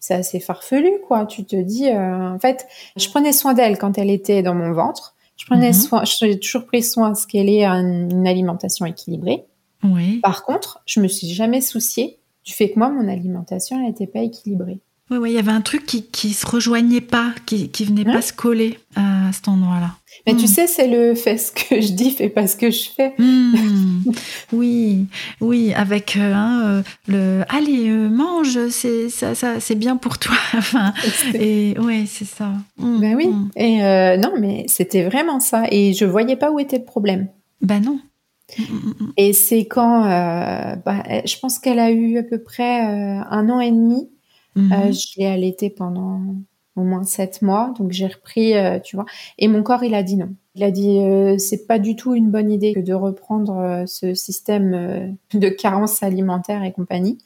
[0.00, 1.26] c'est assez farfelu, quoi.
[1.26, 4.72] Tu te dis, euh, en fait, je prenais soin d'elle quand elle était dans mon
[4.72, 5.14] ventre.
[5.36, 5.72] Je prenais Mhm.
[5.74, 9.44] soin, j'ai toujours pris soin à ce qu'elle ait un- une alimentation équilibrée.
[9.84, 10.18] Oui.
[10.20, 14.20] Par contre, je me suis jamais souciée du fait que moi, mon alimentation, n'était pas
[14.20, 14.80] équilibrée.
[15.10, 18.06] Oui, oui, il y avait un truc qui, qui se rejoignait pas, qui, qui venait
[18.06, 18.12] Ouais.
[18.12, 19.92] pas se coller à cet endroit-là.
[20.26, 22.90] Mais tu sais, c'est le fais ce que je dis, fais pas ce que je
[22.94, 23.14] fais.
[23.18, 24.10] Mm.
[24.52, 25.06] oui,
[25.40, 30.18] oui, avec euh, hein, euh, le allez euh, mange, c'est ça, ça c'est bien pour
[30.18, 30.34] toi.
[30.54, 30.92] enfin,
[31.34, 32.50] et ouais, c'est ça.
[32.78, 33.28] Mm, Ben oui.
[33.56, 35.64] Et euh, non, mais c'était vraiment ça.
[35.70, 37.28] Et je voyais pas où était le problème.
[37.62, 37.98] Ben non.
[39.16, 43.60] Et c'est quand, euh, bah, je pense qu'elle a eu à peu près un an
[43.60, 44.08] et demi.
[44.58, 44.72] Mhm.
[44.72, 46.20] Euh, je l'ai allaitée pendant
[46.76, 49.06] au moins sept mois, donc j'ai repris, euh, tu vois.
[49.38, 50.30] Et mon corps, il a dit non.
[50.54, 53.86] Il a dit euh, c'est pas du tout une bonne idée que de reprendre euh,
[53.86, 57.18] ce système euh, de carence alimentaire et compagnie.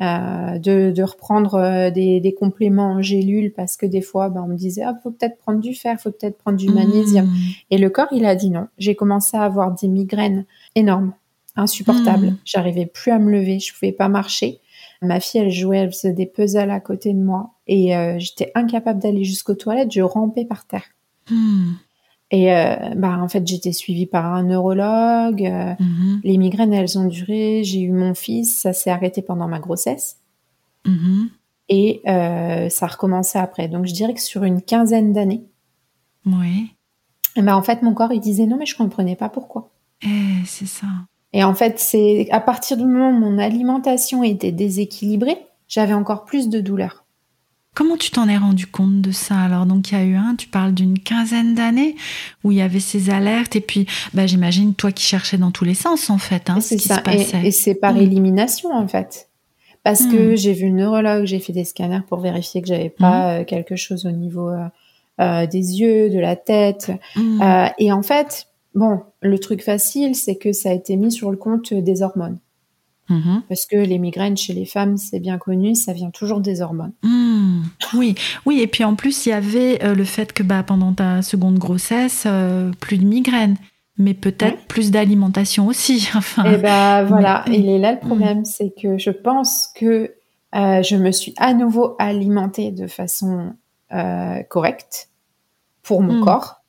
[0.00, 4.42] Euh, de, de reprendre euh, des, des compléments en gélules parce que des fois ben,
[4.42, 7.36] on me disait ah faut peut-être prendre du fer faut peut-être prendre du magnésium Mm.
[7.70, 8.66] et le corps, il a dit non.
[8.78, 11.12] J'ai commencé à avoir des migraines énormes,
[11.56, 12.28] insupportables.
[12.28, 12.38] Mm.
[12.44, 14.58] J'arrivais plus à me lever, je pouvais pas marcher.
[15.02, 18.52] Ma fille, elle jouait, elle faisait des puzzles à côté de moi et euh, j'étais
[18.54, 19.90] incapable d'aller jusqu'aux toilettes.
[19.92, 20.84] Je rampais par terre.
[21.30, 21.72] Mm.
[22.30, 25.44] Et euh, bah en fait, j'étais suivie par un neurologue.
[25.44, 26.20] euh, Mhm.
[26.24, 27.62] les migraines, elles ont duré.
[27.64, 30.18] J'ai eu mon fils, ça s'est arrêté pendant ma grossesse
[30.86, 31.28] Mhm.
[31.68, 33.68] et ça a recommencé après.
[33.68, 35.44] Donc je dirais que sur une quinzaine d'années,
[36.24, 36.70] Oui.
[37.36, 39.70] ben, en fait, mon corps, il disait non, mais je comprenais pas pourquoi.
[40.02, 40.86] Eh, c'est ça.
[41.32, 46.24] Et en fait, c'est à partir du moment où mon alimentation était déséquilibrée, j'avais encore
[46.24, 47.04] plus de douleurs.
[47.74, 49.64] Comment tu t'en es rendu compte de ça alors?
[49.64, 51.96] Donc il y a eu un, tu parles d'une quinzaine d'années
[52.44, 55.64] où il y avait ces alertes et puis bah, j'imagine toi qui cherchais dans tous
[55.64, 56.96] les sens en fait hein, ce qui ça.
[56.96, 57.40] se passait.
[57.42, 58.02] Et, et c'est par Mm.
[58.02, 59.30] élimination en fait.
[59.84, 60.12] Parce Mm.
[60.12, 63.00] que j'ai vu le neurologue, j'ai fait des scanners pour vérifier que j'avais Mm.
[63.02, 64.66] pas euh, quelque chose au niveau euh,
[65.22, 66.92] euh, des yeux, de la tête.
[67.16, 67.40] Mm.
[67.42, 71.30] Euh, et en fait, bon, le truc facile, c'est que ça a été mis sur
[71.30, 72.38] le compte des hormones.
[73.08, 73.42] Mhm.
[73.48, 76.92] Parce que les migraines chez les femmes, c'est bien connu, ça vient toujours des hormones.
[77.02, 77.62] Mm.
[77.94, 78.14] Oui,
[78.46, 81.20] oui, et puis en plus il y avait euh, le fait que bah, pendant ta
[81.20, 83.56] seconde grossesse, euh, plus de migraines,
[83.98, 84.64] mais peut-être Ouais.
[84.68, 86.08] plus d'alimentation aussi.
[86.16, 90.14] Enfin, Et ben voilà, mais- il est là le problème, c'est que je pense que
[90.54, 93.52] euh, je me suis à nouveau alimentée de façon
[94.48, 95.10] correcte
[95.82, 96.24] pour mon Mm.
[96.24, 96.61] corps.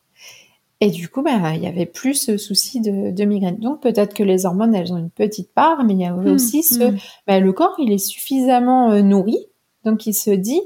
[0.83, 3.55] Et du coup, ben, il y avait plus ce souci de, de migraine.
[3.57, 6.27] Donc peut-être que les hormones, elles ont une petite part, mais il y a Mm,
[6.27, 6.97] aussi ce, mm.
[7.25, 9.37] ben, le corps, il est suffisamment euh, nourri,
[9.85, 10.59] donc il se dit,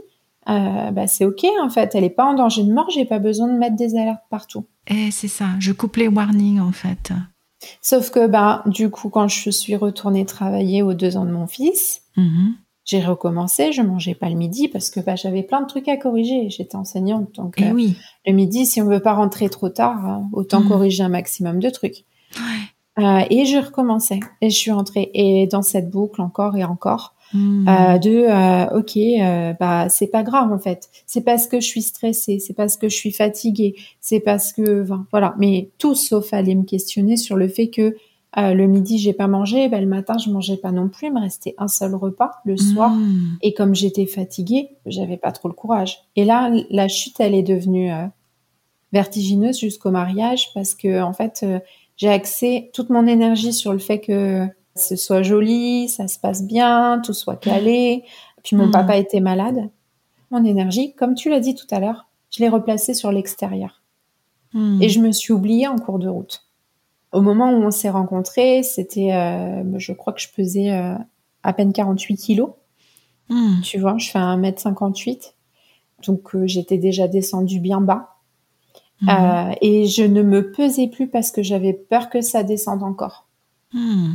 [0.49, 3.19] euh, ben, c'est ok en fait, elle est pas en danger de mort, j'ai pas
[3.19, 4.65] besoin de mettre des alertes partout.
[4.87, 7.11] Eh, c'est ça, je coupe les warnings en fait.
[7.83, 12.01] Sauf que du coup, quand je suis retournée travailler aux deux ans de mon fils,
[12.15, 12.55] Mhm.
[12.87, 15.97] J'ai recommencé, je mangeais pas le midi parce que bah, j'avais plein de trucs à
[15.97, 16.49] corriger.
[16.49, 17.95] J'étais enseignante, donc Et euh, oui,
[18.25, 20.67] le midi, si on veut pas rentrer trop tard, hein, autant Mm.
[20.69, 22.05] corriger un maximum de trucs.
[22.37, 23.03] Ouais.
[23.03, 27.13] Euh, et je recommençais, et je suis rentrée, et dans cette boucle encore et encore,
[27.33, 27.67] Mm.
[27.67, 31.67] euh, de euh, ok, euh, bah c'est pas grave en fait, c'est parce que je
[31.67, 35.93] suis stressée, c'est parce que je suis fatiguée, c'est parce que, enfin, voilà, mais tout
[35.93, 37.97] sauf aller me questionner sur le fait que
[38.37, 41.13] euh, le midi j'ai pas mangé, bah, le matin je mangeais pas non plus, il
[41.13, 42.91] me restait un seul repas le soir.
[42.91, 43.37] Mm.
[43.41, 45.99] Et comme j'étais fatiguée, j'avais pas trop le courage.
[46.15, 48.05] Et là, la chute, elle est devenue euh,
[48.93, 51.59] vertigineuse jusqu'au mariage parce que en fait, euh,
[51.95, 54.45] j'ai axé toute mon énergie sur le fait que
[54.75, 58.03] ce soit joli, ça se passe bien, tout soit calé.
[58.43, 58.71] Puis mon Mm.
[58.71, 59.69] papa était malade.
[60.29, 63.81] Mon énergie, comme tu l'as dit tout à l'heure, je l'ai replacée sur l'extérieur.
[64.53, 64.81] Mm.
[64.81, 66.46] Et je me suis oubliée en cours de route.
[67.11, 70.95] Au moment où on s'est rencontrés, c'était, euh, je crois que je pesais euh,
[71.43, 72.49] à peine 48 kilos.
[73.29, 73.61] Mm.
[73.61, 75.33] Tu vois, je fais 1m58.
[76.05, 78.13] Donc euh, j'étais déjà descendue bien bas.
[79.07, 83.27] Euh, et je ne me pesais plus parce que j'avais peur que ça descende encore.
[83.73, 84.13] Mm.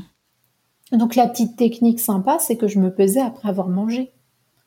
[0.92, 4.12] Donc la petite technique sympa, c'est que je me pesais après avoir mangé.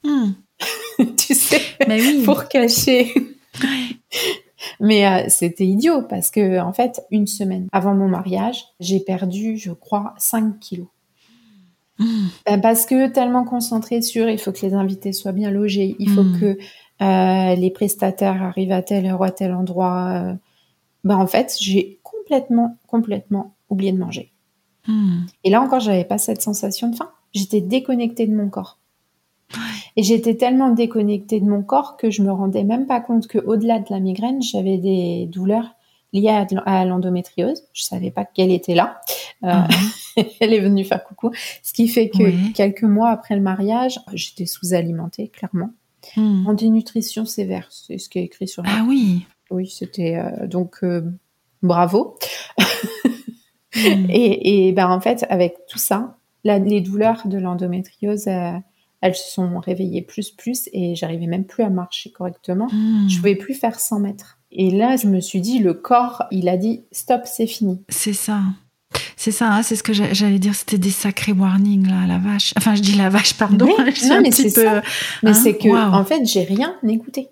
[1.18, 2.24] Tu sais, Mais oui.
[2.24, 3.14] pour cacher.
[4.80, 9.58] Mais euh, c'était idiot parce que en fait, une semaine avant mon mariage, j'ai perdu,
[9.58, 10.88] je crois, 5 kilos.
[12.00, 12.28] Mm.
[12.46, 16.10] Ben, parce que tellement concentré sur il faut que les invités soient bien logés, il
[16.10, 16.40] faut Mm.
[16.40, 16.58] que
[17.02, 20.10] euh, les prestataires arrivent à telle heure ou à tel endroit.
[20.16, 20.34] euh,
[21.04, 24.32] ben, en fait, j'ai complètement, complètement oublié de manger.
[24.88, 25.26] Mm.
[25.44, 27.12] Et là encore, j'avais pas cette sensation de faim.
[27.34, 28.80] J'étais déconnectée de mon corps.
[29.98, 33.38] Et j'étais tellement déconnectée de mon corps que je me rendais même pas compte que
[33.38, 35.76] au-delà de la migraine, j'avais des douleurs
[36.12, 37.64] liées à, l'endométriose.
[37.74, 39.00] Je savais pas qu'elle était là.
[39.44, 39.68] Euh, ah
[40.40, 41.32] elle est venue faire coucou.
[41.64, 45.72] Ce qui fait que quelques mois après le mariage, j'étais sous-alimentée, clairement.
[46.16, 46.46] Hmm.
[46.48, 48.64] En dénutrition sévère, c'est ce qui est écrit sur.
[48.66, 49.26] Ah oui.
[49.50, 51.02] Oui, c'était euh, donc euh,
[51.64, 52.18] bravo.
[53.76, 54.06] Hmm.
[54.10, 58.30] et, et ben en fait, avec tout ça, les douleurs de l'endométriose,
[59.06, 62.68] elles se sont réveillées plus plus et j'arrivais même plus à marcher correctement.
[62.72, 63.08] Hmm.
[63.08, 64.40] Je pouvais plus faire 100 mètres.
[64.52, 67.84] Et là, je me suis dit, le corps, il a dit stop, c'est fini.
[67.88, 68.40] C'est ça.
[69.16, 72.54] C'est ça, hein, c'est ce que j'allais dire, c'était des sacrés warnings là, la vache.
[72.58, 73.68] Enfin, je dis la vache, pardon.
[74.08, 74.82] non, mais c'est ça.
[75.22, 77.30] Mais hein, c'est que, en fait, j'ai rien écouté.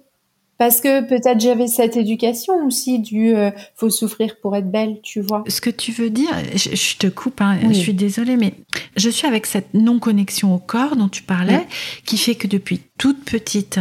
[0.57, 5.21] Parce que peut-être j'avais cette éducation aussi du euh, faut souffrir pour être belle, tu
[5.21, 5.43] vois.
[5.47, 8.53] Ce que tu veux dire, je, te coupe, hein, je suis désolée, mais
[8.95, 11.65] je suis avec cette non-connexion au corps dont tu parlais,
[12.05, 13.79] qui fait que depuis toute petite,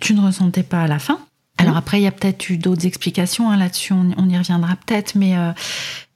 [0.00, 1.18] tu ne ressentais pas à la faim.
[1.60, 5.14] Alors après, il y a peut-être eu d'autres explications hein, là-dessus, on, y reviendra peut-être,
[5.14, 5.52] mais euh,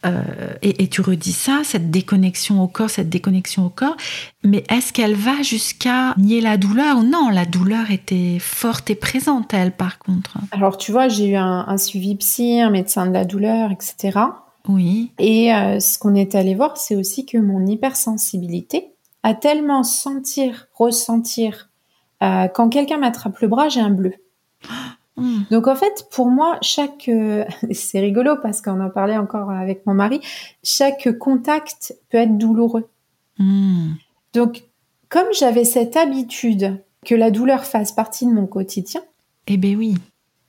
[0.07, 0.23] euh,
[0.63, 3.97] et, tu redis ça, cette déconnexion au corps, cette déconnexion au corps,
[4.43, 9.53] mais est-ce qu'elle va jusqu'à nier la douleur Non, la douleur était forte et présente,
[9.53, 10.39] elle, par contre.
[10.51, 14.19] Alors tu vois, j'ai eu un, suivi psy, un médecin de la douleur, etc.
[14.67, 15.13] Oui.
[15.19, 20.69] Et euh, ce qu'on est allé voir, c'est aussi que mon hypersensibilité a tellement sentir,
[20.75, 21.69] ressentir,
[22.21, 24.15] quand quelqu'un m'attrape le bras, j'ai un bleu.
[25.17, 25.43] Hmm.
[25.51, 29.87] Donc en fait, pour moi, chaque euh, c'est rigolo parce qu'on en parlait encore avec
[29.87, 30.21] mon mari,
[30.63, 32.89] chaque contact peut être douloureux.
[33.39, 33.93] Hmm.
[34.33, 34.65] Donc
[35.09, 39.03] comme j'avais cette habitude que la douleur fasse partie de mon quotidien,
[39.47, 39.95] eh ben oui.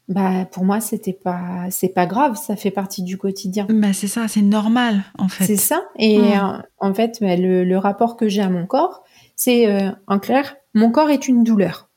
[0.08, 3.66] Bah pour moi c'était pas c'est pas grave, ça fait partie du quotidien.
[3.70, 5.46] Bah c'est ça, c'est normal en fait.
[5.46, 5.84] C'est ça.
[5.98, 6.24] Et hmm.
[6.24, 9.04] euh, en fait, bah, le, rapport que j'ai à mon corps,
[9.36, 11.90] c'est euh, en clair, mon corps est une douleur.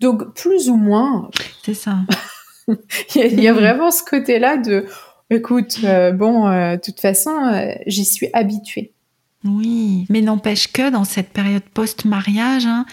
[0.00, 1.30] Donc, plus ou moins.
[1.64, 1.98] C'est ça.
[3.14, 4.86] il, y a, vraiment ce côté-là de,
[5.30, 8.92] écoute, euh, bon, euh, de toute façon, euh, j'y suis habituée.
[9.44, 12.86] Oui, mais n'empêche que dans cette période post-mariage, hein,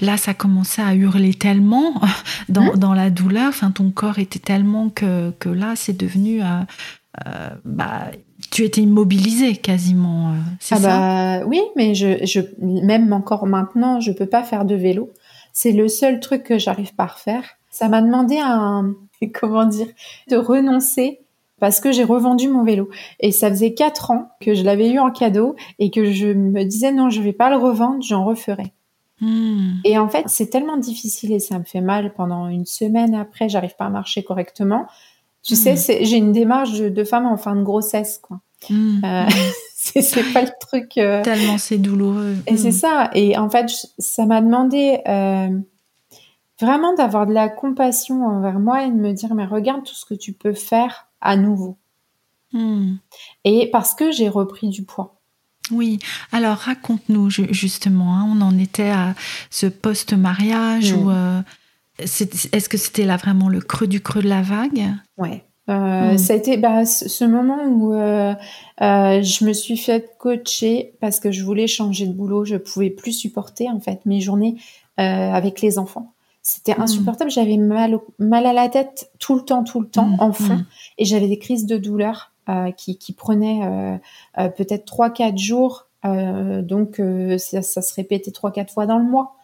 [0.00, 2.00] là, ça commençait à hurler tellement
[2.48, 2.76] dans, hein?
[2.76, 3.48] dans la douleur.
[3.48, 6.40] Enfin, ton corps était tellement que, que là, c'est devenu.
[7.64, 8.10] bah,
[8.50, 10.34] tu étais immobilisée quasiment.
[10.60, 10.88] c'est ah ça?
[11.40, 15.10] bah, oui, mais je, je, même encore maintenant, je peux pas faire de vélo.
[15.56, 17.42] C'est le seul truc que j'arrive pas à refaire.
[17.70, 18.94] Ça m'a demandé un,
[19.40, 19.86] comment dire,
[20.28, 21.20] de renoncer
[21.60, 22.90] parce que j'ai revendu mon vélo.
[23.20, 26.62] Et ça faisait quatre ans que je l'avais eu en cadeau et que je me
[26.64, 28.74] disais non, je vais pas le revendre, j'en referai.
[29.22, 29.76] Hmm.
[29.86, 33.48] Et en fait, c'est tellement difficile et ça me fait mal pendant une semaine après,
[33.48, 34.86] j'arrive pas à marcher correctement.
[35.42, 36.04] Tu sais, hmm.
[36.04, 38.40] j'ai une démarche de, femme en fin de grossesse, quoi.
[38.68, 38.98] Hmm.
[39.02, 39.24] Euh,
[40.00, 40.98] c'est pas le truc.
[40.98, 42.36] Euh, Tellement c'est douloureux.
[42.46, 42.72] Et c'est mm.
[42.72, 43.10] ça.
[43.14, 45.48] Et en fait, ça m'a demandé euh,
[46.60, 50.04] vraiment d'avoir de la compassion envers moi et de me dire mais regarde tout ce
[50.04, 51.76] que tu peux faire à nouveau.
[52.52, 52.96] Mm.
[53.44, 55.20] Et parce que j'ai repris du poids.
[55.72, 55.98] Oui,
[56.30, 59.14] alors raconte-nous justement, hein, on en était à
[59.50, 60.96] ce post-mariage mm.
[60.96, 61.42] ou euh,
[61.98, 64.84] est-ce que c'était là vraiment le creux du creux de la vague?
[65.16, 65.45] Ouais.
[65.68, 66.18] Euh, hmm.
[66.18, 68.34] Ça a été bah, ce moment où euh,
[68.82, 72.44] euh, je me suis fait coacher parce que je voulais changer de boulot.
[72.44, 74.56] Je pouvais plus supporter en fait mes journées
[74.96, 76.12] avec les enfants.
[76.42, 76.82] C'était hmm.
[76.82, 77.30] insupportable.
[77.30, 80.20] J'avais mal, mal à la tête tout le temps, tout le temps, hmm.
[80.20, 80.64] en fond,
[80.98, 82.32] et j'avais des crises de douleur
[82.76, 83.98] qui, qui prenaient
[84.36, 85.88] peut-être trois, quatre jours.
[86.04, 87.02] donc
[87.38, 89.34] ça, ça, se répétait trois, quatre fois dans le mois.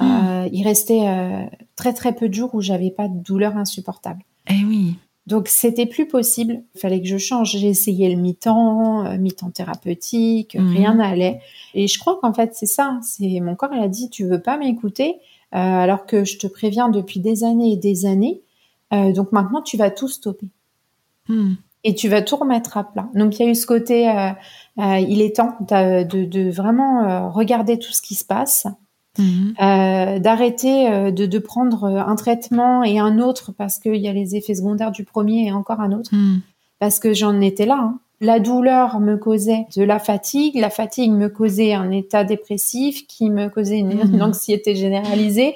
[0.00, 4.22] il restait très très peu de jours où j'avais pas de douleur insupportable.
[4.48, 4.96] Eh oui.
[5.28, 6.62] Donc c'était plus possible.
[6.74, 7.50] Il fallait que je change.
[7.50, 10.74] J'ai essayé le mi-temps, euh, mi-temps thérapeutique, mhm.
[10.74, 11.40] rien n'allait.
[11.74, 12.98] Et je crois qu'en fait c'est ça.
[13.02, 15.16] C'est mon corps il a dit tu veux pas m'écouter
[15.54, 18.40] euh, alors que je te préviens depuis des années et des années.
[18.94, 20.48] Euh, donc maintenant tu vas tout stopper.
[21.28, 21.56] Hmm.
[21.84, 23.10] Et tu vas tout remettre à plat.
[23.14, 24.10] Donc il y a eu ce côté,
[24.78, 28.66] il est temps de, de vraiment regarder tout ce qui se passe,
[29.18, 29.54] Mhm.
[29.60, 34.08] Euh, d'arrêter euh, de, de, prendre euh, un traitement et un autre parce qu'il y
[34.08, 36.14] a les effets secondaires du premier et encore un autre.
[36.14, 36.40] Mhm.
[36.78, 37.78] Parce que j'en étais là.
[37.80, 37.98] Hein.
[38.20, 43.30] La douleur me causait de la fatigue, la fatigue me causait un état dépressif qui
[43.30, 44.22] me causait une, mhm.
[44.22, 45.54] anxiété généralisée.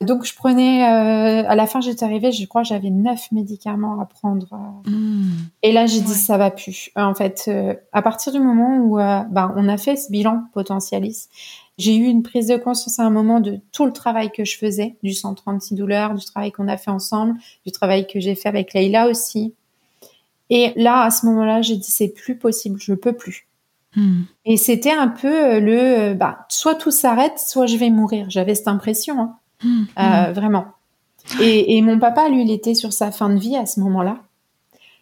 [0.00, 4.04] Donc je prenais, euh, à la fin j'étais arrivée, je crois j'avais neuf médicaments à
[4.04, 4.48] prendre.
[5.62, 6.90] Et là j'ai dit ça va plus.
[6.96, 7.48] En fait,
[7.92, 11.30] à partir du moment où ben, on a fait ce bilan potentialiste,
[11.78, 14.56] j'ai eu une prise de conscience à un moment de tout le travail que je
[14.56, 18.48] faisais, du centre anti-douleur, du travail qu'on a fait ensemble, du travail que j'ai fait
[18.48, 19.54] avec Leïla aussi.
[20.50, 23.46] Et là, à ce moment-là, j'ai dit c'est plus possible, je peux plus.
[23.96, 24.22] Hmm.
[24.44, 28.26] Et c'était un peu le, bah, soit tout s'arrête, soit je vais mourir.
[28.28, 29.36] J'avais cette impression, hein.
[29.64, 29.84] hmm.
[29.98, 30.66] euh, vraiment.
[31.40, 34.18] Et, et, mon papa, lui, il était sur sa fin de vie à ce moment-là.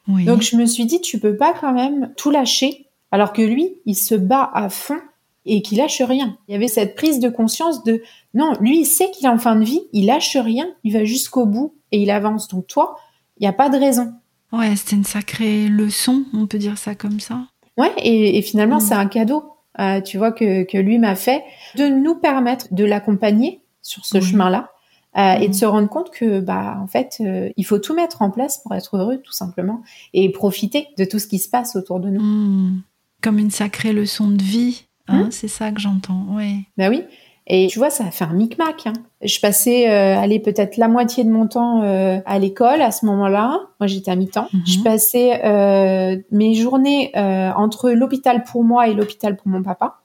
[0.07, 0.25] Oui.
[0.25, 3.75] Donc je me suis dit, tu peux pas quand même tout lâcher, alors que lui,
[3.87, 5.01] il se bat à fond
[5.47, 6.37] et qu'il lâche rien.
[6.49, 8.03] Il y avait cette prise de conscience de
[8.35, 11.05] non, lui il sait qu'il est en fin de vie, il lâche rien, il va
[11.05, 12.49] jusqu'au bout et il avance.
[12.49, 12.97] Donc toi,
[13.39, 14.13] il n'y a pas de raison.
[14.53, 17.47] Ouais, c'était une sacrée leçon, on peut dire ça comme ça.
[17.77, 18.81] Ouais, et, finalement mm.
[18.81, 19.45] c'est un cadeau,
[19.79, 21.43] euh, tu vois que, que lui m'a fait
[21.77, 24.71] de nous permettre de l'accompagner sur ce chemin-là.
[25.17, 25.55] Euh, et de mm.
[25.55, 28.77] se rendre compte que bah en fait euh, il faut tout mettre en place pour
[28.77, 32.23] être heureux tout simplement et profiter de tout ce qui se passe autour de nous.
[32.23, 32.83] Mm.
[33.21, 36.65] Comme une sacrée leçon de vie Hein, c'est ça que j'entends, oui.
[36.77, 37.05] Bah oui.
[37.53, 38.87] Et tu vois, ça a fait un micmac.
[38.87, 38.93] Hein.
[39.23, 43.05] Je passais, euh, allez, peut-être la moitié de mon temps euh, à l'école à ce
[43.07, 43.59] moment-là.
[43.81, 44.47] Moi, j'étais à mi-temps.
[44.53, 44.63] Mhm.
[44.67, 50.01] Je passais euh, mes journées entre l'hôpital pour moi et l'hôpital pour mon papa.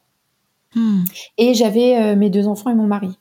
[0.73, 1.03] Hmm.
[1.37, 3.17] Et j'avais mes deux enfants et mon mari.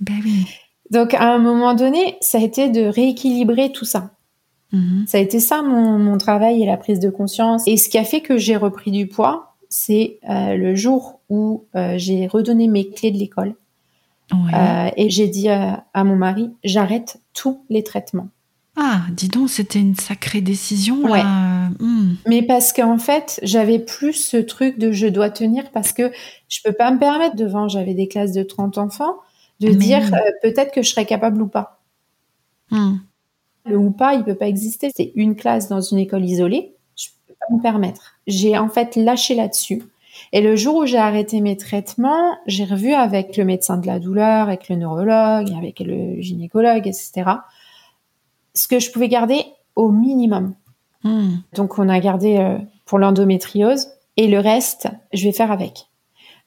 [0.00, 0.46] Ben oui.
[0.90, 4.10] Donc, à un moment donné, ça a été de rééquilibrer tout ça.
[4.72, 5.04] Mhm.
[5.06, 7.62] Ça a été ça mon, mon travail et la prise de conscience.
[7.66, 11.66] Et ce qui a fait que j'ai repris du poids, c'est euh, le jour où
[11.74, 13.54] euh, j'ai redonné mes clés de l'école.
[14.32, 18.28] Euh, et j'ai dit à mon mari, j'arrête tous les traitements.
[18.74, 21.02] Ah, dis donc, c'était une sacrée décision.
[21.02, 21.22] Ouais.
[21.22, 22.14] Hmm.
[22.26, 26.10] Mais parce qu'en fait, j'avais plus ce truc de je dois tenir parce que
[26.48, 29.16] je peux pas me permettre devant, j'avais des classes de 30 enfants,
[29.60, 30.10] de dire
[30.42, 31.80] peut-être que je serais capable ou pas.
[32.70, 32.96] Hmm.
[33.66, 34.90] Le ou pas, il peut pas exister.
[34.96, 36.74] C'est une classe dans une école isolée.
[36.96, 39.82] Je peux pas me permettre j'ai en fait lâché là-dessus.
[40.32, 43.98] Et le jour où j'ai arrêté mes traitements, j'ai revu avec le médecin de la
[43.98, 47.30] douleur, avec le neurologue, avec le gynécologue, etc.
[48.54, 50.54] Ce que je pouvais garder au minimum.
[51.04, 51.36] Hmm.
[51.54, 55.88] Donc on a gardé euh, pour l'endométriose et le reste, je vais faire avec.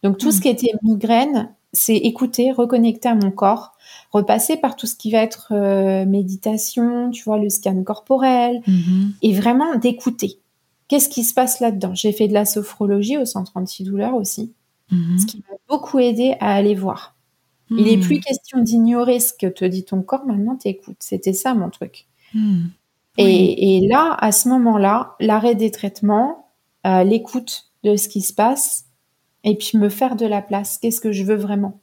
[0.03, 0.41] Donc tout ce hmm.
[0.41, 3.73] qui était migraine, c'est écouter, reconnecter à mon corps,
[4.11, 9.11] repasser par tout ce qui va être euh, méditation, tu vois, le scan corporel, hmm.
[9.21, 10.39] et vraiment d'écouter.
[10.89, 11.93] Qu'est-ce qui se passe là-dedans?
[11.93, 14.54] J'ai fait de la sophrologie au centre antidouleur aussi,
[14.91, 15.19] mhm.
[15.19, 17.15] ce qui m'a beaucoup aidé à aller voir.
[17.69, 18.04] Il n'est mhm.
[18.04, 20.97] plus question d'ignorer ce que te dit ton corps, maintenant t'écoutes.
[20.99, 22.08] C'était ça mon truc.
[22.34, 22.71] Mhm.
[23.17, 26.47] Et, là, à ce moment-là, l'arrêt des traitements,
[26.88, 28.86] euh, l'écoute de ce qui se passe,
[29.43, 30.78] et puis me faire de la place.
[30.78, 31.80] Qu'est-ce que je veux vraiment?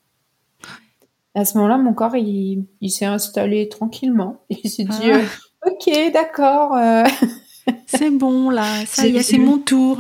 [1.35, 4.41] À ce moment-là, mon corps, il, s'est installé tranquillement.
[4.51, 5.19] Il s'est dit, ah.
[5.19, 5.27] euh,
[5.67, 6.75] ok, d'accord.
[6.75, 7.05] Euh,
[7.87, 9.99] c'est bon là, ça y est, c'est mon tour.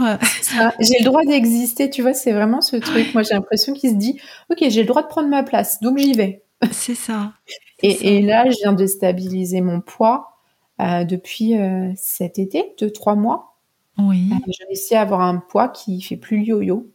[0.80, 3.12] J'ai le droit d'exister, tu vois, c'est vraiment ce truc.
[3.14, 5.98] Moi, j'ai l'impression qu'il se dit, ok, j'ai le droit de prendre ma place, donc
[5.98, 6.42] j'y vais.
[6.70, 7.32] C'est ça.
[7.82, 10.38] Et, là, je viens de stabiliser mon poids
[10.80, 13.58] euh, depuis euh, cet été, deux trois mois.
[13.98, 14.30] Oui.
[14.32, 16.90] Euh, j'ai réussi à avoir un poids qui fait plus yo-yo.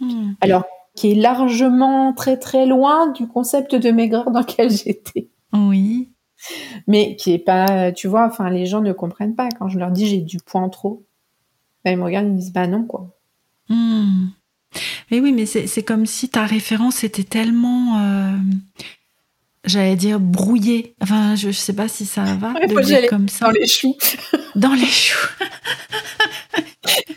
[0.00, 0.32] Hmm.
[0.40, 5.28] Alors, qui est largement très très loin du concept de maigreur dans lequel j'étais.
[5.52, 6.08] Oui
[6.86, 9.48] mais qui est pas, tu vois, enfin, les gens ne comprennent pas.
[9.58, 11.04] Quand je leur dis j'ai du poids en trop,
[11.84, 13.08] ben, ils me regardent, ils me disent bah non, quoi.
[13.68, 14.28] Hmm.
[15.10, 18.36] Mais oui, mais c'est comme si ta référence était tellement, euh,
[19.64, 20.94] j'allais dire, brouillée.
[21.00, 23.46] Enfin, je, sais pas si ça va de dire comme ça.
[23.46, 23.96] Dans les choux.
[24.54, 25.28] Dans les choux.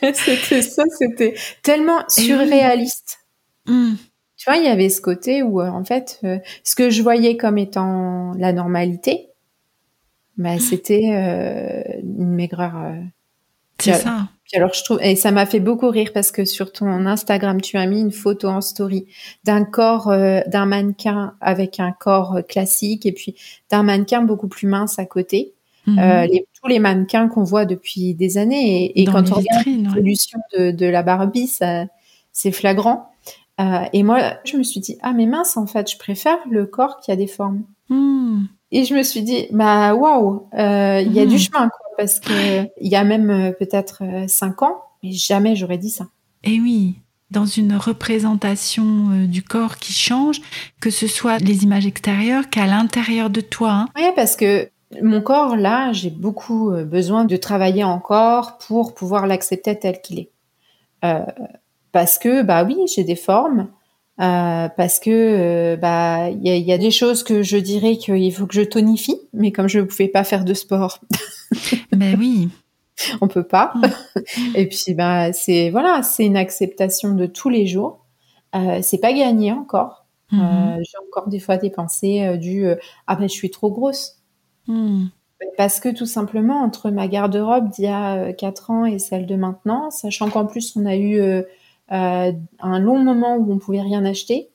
[0.13, 3.19] c'était ça, c'était tellement surréaliste.
[3.65, 3.95] Hmm.
[4.41, 7.03] Tu vois, il y avait ce côté où, euh, en fait, euh, ce que je
[7.03, 9.27] voyais comme étant la normalité,
[10.35, 12.73] bah, c'était euh, une maigreur.
[13.77, 14.29] c'est ça.
[14.45, 17.61] Puis alors, je trouve, et ça m'a fait beaucoup rire parce que sur ton Instagram,
[17.61, 19.05] tu as mis une photo en story
[19.43, 23.35] d'un corps, d'un mannequin avec un corps classique et puis
[23.69, 25.53] d'un mannequin beaucoup plus mince à côté.
[25.85, 26.27] Mhm.
[26.61, 30.85] tous les mannequins qu'on voit depuis des années et, quand on regarde l'évolution de, de
[30.87, 31.47] la Barbie,
[32.33, 33.11] c'est flagrant.
[33.61, 36.65] Euh, et moi, je me suis dit, ah mais mince, en fait, je préfère le
[36.65, 37.63] corps qui a des formes.
[37.89, 38.45] Hmm.
[38.71, 41.39] Et je me suis dit, bah waouh, euh, il y a du hmm.
[41.39, 45.77] chemin, quoi, parce que il y a même euh, peut-être cinq ans, mais jamais j'aurais
[45.77, 46.07] dit ça.
[46.43, 46.95] Et oui,
[47.29, 50.41] dans une représentation du corps qui change,
[50.79, 53.71] que ce soit les images extérieures qu'à l'intérieur de toi.
[53.71, 53.87] Hein.
[53.95, 54.69] Oui, parce que
[55.01, 60.31] mon corps, là, j'ai beaucoup besoin de travailler encore pour pouvoir l'accepter tel qu'il est.
[61.03, 61.25] Euh,
[61.91, 63.69] parce que bah oui, j'ai des formes,
[64.19, 68.45] euh, parce que euh, bah il y a, des choses que je dirais qu'il faut
[68.45, 70.99] que je tonifie, mais comme je ne pouvais pas faire de sport,
[71.91, 72.49] ben oui,
[73.21, 73.73] on peut pas.
[73.75, 73.81] Mm.
[74.55, 78.05] Et puis bah c'est voilà, c'est une acceptation de tous les jours.
[78.55, 80.05] Euh, c'est pas gagné encore.
[80.31, 80.77] Mm-hmm.
[80.77, 82.65] j'ai encore des fois des pensées du
[83.07, 84.17] ah ben je suis trop grosse.
[84.67, 85.07] Mm.
[85.57, 89.35] Parce que tout simplement, entre ma garde-robe d'il y a 4 ans et celle de
[89.35, 91.43] maintenant, sachant qu'en plus on a eu
[91.91, 94.49] un long moment où on pouvait rien acheter,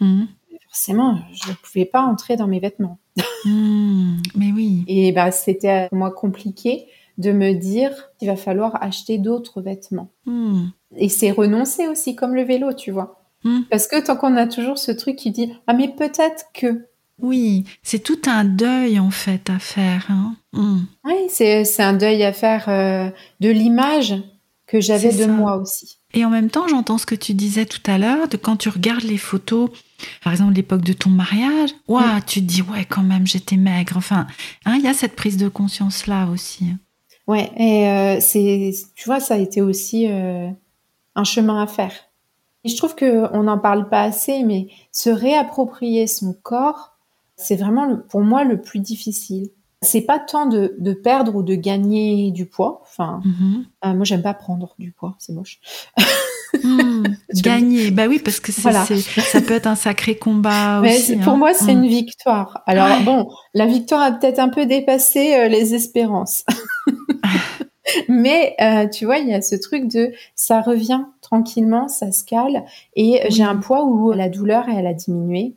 [0.00, 0.24] mmh.
[0.66, 2.98] forcément, je ne pouvais pas entrer dans mes vêtements.
[3.44, 4.16] Mmh.
[4.36, 4.84] mais oui.
[4.86, 6.86] Et bah, c'était pour moi compliqué
[7.18, 10.10] de me dire qu'il va falloir acheter d'autres vêtements.
[10.26, 10.68] Hmm.
[10.96, 13.20] Et c'est renoncer aussi, comme le vélo, tu vois.
[13.70, 16.86] Parce que tant qu'on a toujours ce truc qui dit Ah, mais peut-être que.
[17.22, 20.06] Oui, c'est tout un deuil en fait à faire.
[20.10, 20.36] Hein.
[21.04, 23.10] Oui, c'est un deuil à faire euh,
[23.40, 24.14] de l'image
[24.66, 25.99] que j'avais de moi aussi.
[26.12, 28.68] Et en même temps, j'entends ce que tu disais tout à l'heure, de quand tu
[28.68, 29.70] regardes les photos,
[30.24, 33.96] par exemple l'époque de ton mariage, ouah, tu te dis ouais quand même j'étais maigre.
[33.96, 34.26] Enfin,
[34.64, 36.66] hein, il y a cette prise de conscience là aussi.
[37.26, 40.48] Ouais, et euh, c'est, tu vois, ça a été aussi euh,
[41.14, 41.92] un chemin à faire.
[42.64, 46.96] Et je trouve que on n'en parle pas assez, mais se réapproprier son corps,
[47.36, 49.50] c'est vraiment pour moi le plus difficile.
[49.82, 52.82] C'est pas tant de, de, perdre ou de gagner du poids.
[52.82, 53.64] Enfin, mm-hmm.
[53.86, 55.58] euh, moi j'aime pas prendre du poids, c'est moche.
[56.62, 57.04] Hmm,
[57.34, 58.84] gagner, bah oui, parce que ça
[59.40, 61.16] peut être un sacré combat Mais aussi.
[61.16, 61.36] Pour hein.
[61.36, 61.88] moi, c'est une hmm.
[61.88, 62.62] victoire.
[62.66, 66.44] Alors bon, la victoire a peut-être un peu dépassé les espérances.
[68.08, 72.24] Mais euh, tu vois, il y a ce truc de ça revient tranquillement, ça se
[72.24, 72.64] cale
[72.94, 75.54] et j'ai un poids où la douleur elle a diminué.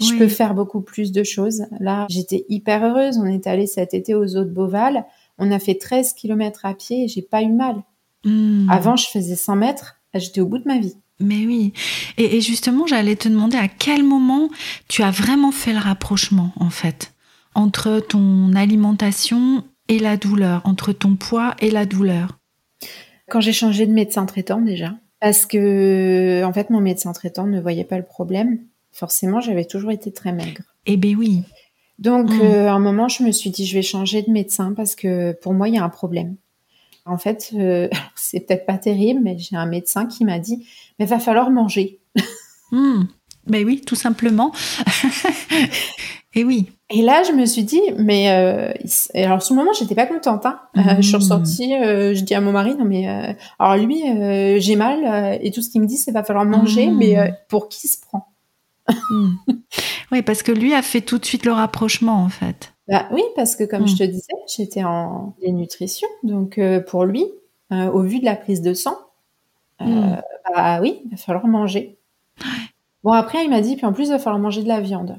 [0.00, 1.66] Je peux faire beaucoup plus de choses.
[1.78, 3.18] Là, j'étais hyper heureuse.
[3.18, 5.04] On est allé cet été aux eaux de Beauval.
[5.38, 7.76] On a fait 13 km à pied et j'ai pas eu mal.
[8.24, 8.68] Hmm.
[8.70, 9.96] Avant, je faisais 100 mètres.
[10.14, 10.96] J'étais au bout de ma vie.
[11.20, 11.72] Mais oui.
[12.18, 14.48] Et, et justement, j'allais te demander à quel moment
[14.88, 17.14] tu as vraiment fait le rapprochement, en fait,
[17.54, 22.38] entre ton alimentation et la douleur, entre ton poids et la douleur?
[23.30, 27.60] Quand j'ai changé de médecin traitant déjà, parce que en fait mon médecin traitant ne
[27.60, 28.60] voyait pas le problème.
[28.94, 30.62] Forcément, j'avais toujours été très maigre.
[30.86, 31.42] Eh ben oui.
[31.98, 32.40] Donc mmh.
[32.40, 35.32] euh, à un moment, je me suis dit je vais changer de médecin parce que
[35.42, 36.36] pour moi il y a un problème.
[37.04, 40.66] En fait, euh, c'est peut-être pas terrible, mais j'ai un médecin qui m'a dit
[40.98, 42.00] mais va falloir manger.
[42.72, 43.04] Mmh.
[43.46, 44.52] Ben oui, tout simplement.
[46.34, 46.70] Et oui.
[46.90, 48.72] Et là, je me suis dit, mais euh,
[49.14, 50.44] alors, sur le moment, j'étais pas contente.
[50.46, 50.58] Hein.
[50.76, 51.20] Euh, je suis mmh.
[51.20, 54.02] ressortie, euh, je dis à mon mari, non mais, alors lui,
[54.60, 56.96] j'ai mal et tout ce qu'il me dit, c'est va falloir manger, mmh.
[56.96, 58.33] mais pour qui se prend?
[59.10, 59.34] mmh.
[60.12, 62.72] Oui, parce que lui a fait tout de suite le rapprochement, en fait.
[62.88, 67.24] Bah oui, parce que comme je te disais, j'étais en dénutrition, donc pour lui,
[67.70, 68.96] au vu de la prise de sang,
[69.80, 71.98] bah oui, il va falloir manger.
[73.02, 75.18] Bon, après, il m'a dit, puis en plus, il va falloir manger de la viande.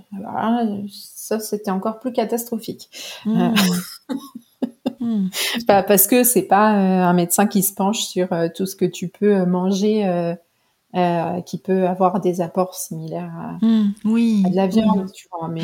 [0.89, 2.89] ça, c'était encore plus catastrophique.
[3.25, 3.53] Mmh.
[5.05, 5.29] Mmh.
[5.67, 8.85] parce que c'est pas euh, un médecin qui se penche sur euh, tout ce que
[8.85, 9.45] tu peux
[10.95, 13.93] euh, qui peut avoir des apports similaires à, mmh.
[14.05, 14.43] oui.
[14.49, 15.47] de la viande, tu vois.
[15.49, 15.63] Mais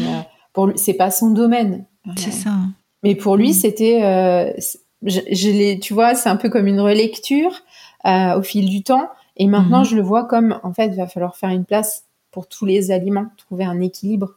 [0.54, 1.86] pour lui, c'est pas son domaine.
[2.18, 2.52] C'est ça.
[3.04, 4.02] Mais pour lui, c'était,
[5.04, 7.62] je, tu vois, c'est un peu comme une relecture
[8.06, 9.10] au fil du temps.
[9.38, 12.48] Et maintenant, je le vois comme, en fait, il va falloir faire une place pour
[12.48, 14.36] tous les aliments, trouver un équilibre.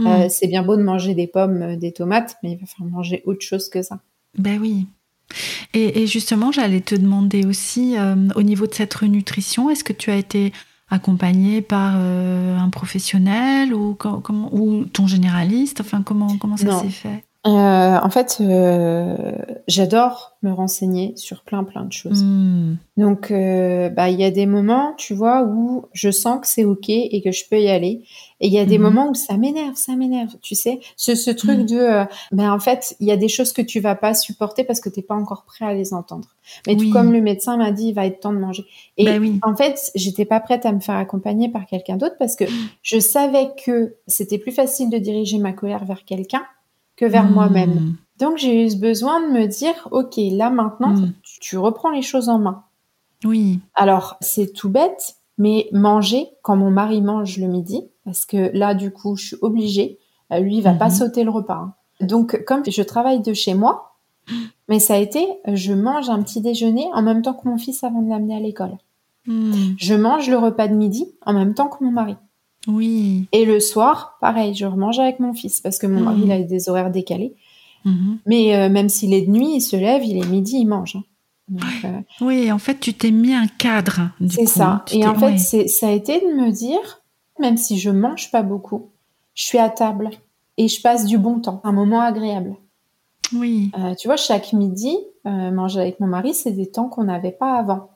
[0.00, 2.92] Euh, c'est bien beau de manger des pommes, euh, des tomates, mais il va falloir
[2.92, 4.00] manger autre chose que ça.
[4.36, 4.86] Ben oui.
[5.72, 10.10] Et, justement, j'allais te demander aussi, euh, au niveau de cette nutrition, est-ce que tu
[10.10, 10.52] as été
[10.90, 13.96] accompagnée par un professionnel ou,
[14.52, 15.80] ou ton généraliste?
[15.80, 17.24] Enfin, comment, comment ça s'est fait?
[17.46, 19.16] Euh, en fait, euh,
[19.68, 22.22] j'adore me renseigner sur plein plein de choses.
[22.24, 22.76] Hmm.
[22.96, 26.64] Donc, euh, bah, il y a des moments, tu vois, où je sens que c'est
[26.64, 28.02] ok et que je peux y aller.
[28.40, 28.82] Et il y a des hmm.
[28.82, 30.34] moments où ça m'énerve, ça m'énerve.
[30.40, 31.66] Tu sais, ce, ce truc hmm.
[31.66, 34.80] de, ben en fait, il y a des choses que tu vas pas supporter parce
[34.80, 36.28] que t'es pas encore prêt à les entendre.
[36.66, 38.64] Mais tout comme le médecin m'a dit, il va être temps de manger.
[38.96, 42.36] Et bah en fait, j'étais pas prête à me faire accompagner par quelqu'un d'autre parce
[42.36, 42.44] que
[42.82, 46.42] je savais que c'était plus facile de diriger ma colère vers quelqu'un
[46.96, 47.32] que vers hmm.
[47.32, 47.96] moi-même.
[48.18, 51.12] Donc j'ai eu besoin de me dire, ok, là maintenant, hmm.
[51.40, 52.64] tu, reprends les choses en main.
[53.24, 53.60] Oui.
[53.74, 58.74] Alors c'est tout bête, mais manger quand mon mari mange le midi, parce que là
[58.74, 59.98] du coup je suis obligée,
[60.32, 60.94] euh, lui il va pas hmm.
[60.94, 61.54] sauter le repas.
[61.54, 61.74] Hein.
[62.00, 63.96] Donc comme je travaille de chez moi,
[64.68, 67.82] mais ça a été, je mange un petit déjeuner en même temps que mon fils
[67.82, 68.78] avant de l'amener à l'école.
[69.26, 72.16] Je mange le repas de midi en même temps que mon mari.
[72.66, 73.26] Oui.
[73.32, 76.42] Et le soir, pareil, je remange avec mon fils parce que mon mari il a
[76.42, 77.34] des horaires décalés.
[77.84, 78.18] Mhm.
[78.26, 80.96] Mais euh, même s'il est de nuit, il se lève, il est midi, il mange.
[80.96, 81.04] Hein.
[81.84, 84.10] Euh, oui, en fait, tu t'es mis un cadre.
[84.28, 84.84] C'est ça.
[84.92, 87.02] Et en fait, ça a été de me dire,
[87.38, 88.88] même si je mange pas beaucoup,
[89.34, 90.10] je suis à table
[90.56, 92.56] et je passe du bon temps, un moment agréable.
[93.34, 93.70] Oui.
[93.78, 97.54] Euh, tu vois, chaque midi, manger avec mon mari, c'est des temps qu'on n'avait pas
[97.54, 97.90] avant.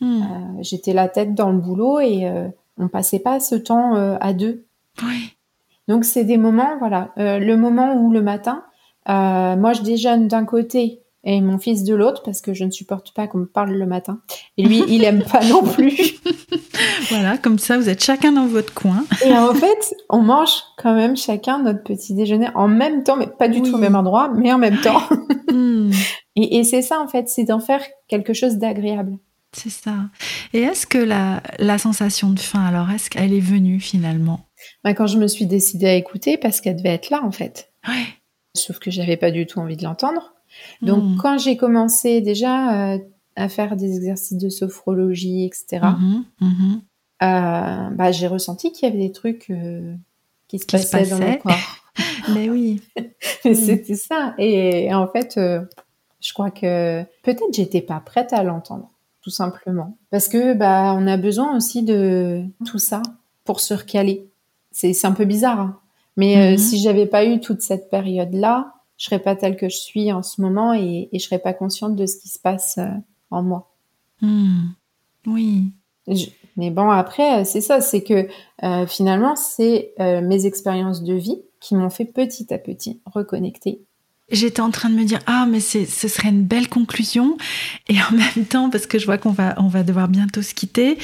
[0.00, 0.22] Hmm.
[0.60, 2.28] J'étais la tête dans le boulot et
[2.78, 4.66] on passait pas ce temps euh, à deux.
[5.02, 5.36] Oui.
[5.88, 8.64] Donc c'est des moments, voilà, euh, le moment où le matin,
[9.06, 13.14] moi, je déjeune d'un côté et mon fils de l'autre parce que je ne supporte
[13.14, 14.20] pas qu'on me parle le matin.
[14.56, 16.14] Et lui, il aime pas non plus.
[17.10, 19.04] voilà, comme ça, vous êtes chacun dans votre coin.
[19.24, 23.26] et en fait, on mange quand même chacun notre petit déjeuner en même temps, mais
[23.26, 25.02] pas du tout au même endroit, mais en même temps.
[25.52, 25.92] Hmm.
[26.34, 29.18] Et, et c'est ça, en fait, c'est d'en faire quelque chose d'agréable.
[29.54, 29.94] C'est ça.
[30.52, 34.40] Et est-ce que la, la, sensation de faim, alors, est-ce qu'elle est venue finalement?
[34.82, 37.72] Bah, Quand je me suis décidée à écouter, parce qu'elle devait être là, en fait.
[37.86, 38.06] Ouais.
[38.56, 40.34] Sauf que j'avais pas du tout envie de l'entendre.
[40.82, 41.16] Donc, hmm.
[41.16, 42.98] quand j'ai commencé déjà euh,
[43.36, 46.82] à faire des exercices de sophrologie, etc., mhm, mhm.
[47.22, 49.94] euh, bah, j'ai ressenti qu'il y avait des trucs euh,
[50.48, 51.54] qui se passaient dans mon corps.
[52.34, 52.82] Mais oui.
[53.44, 53.52] Hmm.
[53.52, 54.34] C'était ça.
[54.38, 58.90] Et, en fait, je crois que peut-être j'étais pas prête à l'entendre,
[59.24, 59.96] tout simplement.
[60.10, 63.00] Parce que bah, on a besoin aussi de tout ça
[63.44, 64.28] pour se recaler.
[64.70, 65.60] C'est un peu bizarre.
[65.60, 65.80] Hein.
[66.18, 66.58] Mais mhm.
[66.58, 70.22] si j'avais pas eu toute cette période-là, je serais pas telle que je suis en
[70.22, 72.90] ce moment et, et je serais pas consciente de ce qui se passe euh,
[73.30, 73.70] en moi.
[74.20, 74.68] Hmm.
[75.26, 75.72] Oui.
[76.58, 78.28] mais bon, après, c'est ça, c'est que
[78.62, 83.80] euh, finalement, c'est euh, mes expériences de vie qui m'ont fait petit à petit reconnecter
[84.30, 87.36] J'étais en train de me dire ah mais ce serait une belle conclusion.
[87.88, 90.54] Et en même temps parce que je vois qu'on va on va devoir bientôt se
[90.54, 90.96] quitter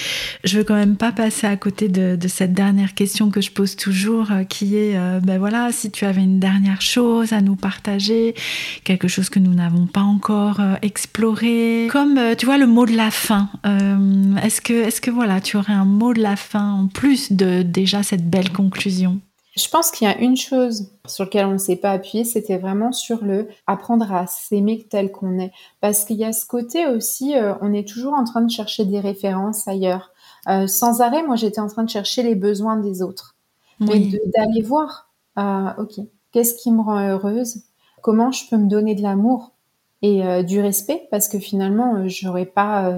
[0.45, 3.51] je veux quand même pas passer à côté de, de cette dernière question que je
[3.51, 7.43] pose toujours euh, qui est euh, ben voilà si tu avais une dernière chose à
[7.43, 8.35] nous partager
[8.85, 11.89] quelque chose que nous n'avons pas encore euh, exploré.
[11.91, 13.51] Comme tu vois le mot de la fin
[14.43, 17.63] est-ce que est-ce que voilà tu aurais un mot de la fin en plus de
[17.63, 19.21] déjà cette belle conclusion?
[19.61, 22.57] Je pense qu'il y a une chose sur laquelle on ne s'est pas appuyé, c'était
[22.57, 25.53] vraiment sur le apprendre à s'aimer tel qu'on est.
[25.81, 28.85] Parce qu'il y a ce côté aussi, euh, on est toujours en train de chercher
[28.85, 30.13] des références ailleurs.
[30.49, 33.37] Euh, sans arrêt, moi j'étais en train de chercher les besoins des autres.
[33.81, 33.99] Mais
[34.37, 36.01] d'aller voir, euh, ok,
[36.33, 37.63] qu'est-ce qui me rend heureuse?
[38.03, 39.53] Comment je peux me donner de l'amour
[40.03, 41.09] et du respect?
[41.11, 42.93] Parce que finalement, je n'aurais pas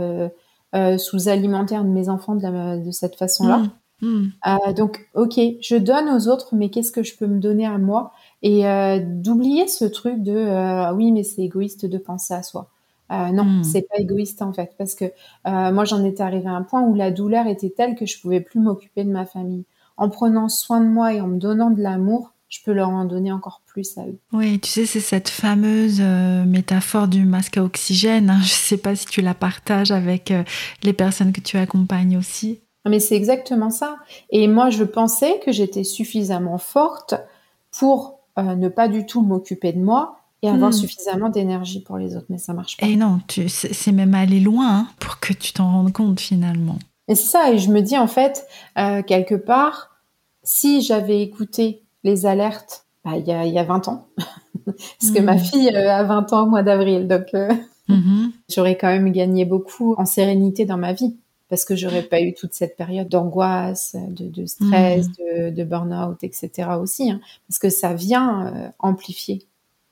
[0.99, 3.59] sous-alimentaire de mes enfants de, cette façon-là.
[3.59, 3.71] Mm.
[4.03, 4.31] Hmm.
[4.47, 7.79] Euh, donc, ok, je donne aux autres, mais qu'est-ce que je peux me donner à
[7.79, 8.13] moi?
[8.43, 12.69] Et euh, d'oublier ce truc de euh, oui, mais c'est égoïste de penser à soi.
[13.11, 13.65] non, hmm.
[13.65, 15.05] c'est pas égoïste en fait, parce que
[15.45, 18.41] moi j'en étais arrivée à un point où la douleur était telle que je pouvais
[18.41, 19.65] plus m'occuper de ma famille.
[19.97, 23.05] En prenant soin de moi et en me donnant de l'amour, je peux leur en
[23.05, 24.19] donner encore plus à eux.
[24.33, 28.31] Oui, tu sais, c'est cette fameuse métaphore du masque à oxygène.
[28.31, 28.39] Hein.
[28.43, 30.33] Je ne sais pas si tu la partages avec
[30.83, 32.61] les personnes que tu accompagnes aussi.
[32.89, 33.97] Mais c'est exactement ça.
[34.31, 37.15] Et moi, je pensais que j'étais suffisamment forte
[37.71, 40.75] pour euh, ne pas du tout m'occuper de moi et avoir hmm.
[40.75, 42.27] suffisamment d'énergie pour les autres.
[42.29, 42.87] Mais ça marche pas.
[42.87, 46.79] Et non, c'est même aller loin hein, pour que tu t'en rendes compte finalement.
[47.09, 47.53] Et c'est ça.
[47.53, 48.47] Et je me dis en fait,
[48.79, 49.91] euh, quelque part,
[50.43, 54.07] si j'avais écouté les alertes bah, il y, a, y, a, 20 ans,
[54.65, 55.41] parce que ma hmm.
[55.41, 58.31] fille euh, a 20 ans au mois d'avril, donc mm-hmm.
[58.49, 61.17] j'aurais quand même gagné beaucoup en sérénité dans ma vie
[61.53, 65.51] parce que j'aurais pas eu toute cette période d'angoisse, de, stress, mmh.
[65.51, 66.71] de, burn-out, etc.
[66.81, 69.43] aussi, hein, parce que ça vient euh, amplifier.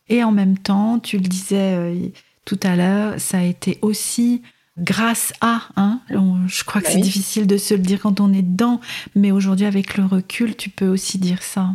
[0.09, 2.09] Et en même temps, tu le disais euh,
[2.47, 4.41] tout à l'heure, ça a été aussi
[4.79, 8.33] grâce à, hein, je crois que bah c'est difficile de se le dire quand on
[8.33, 8.81] est dedans,
[9.15, 11.73] mais aujourd'hui avec le recul, tu peux aussi dire ça.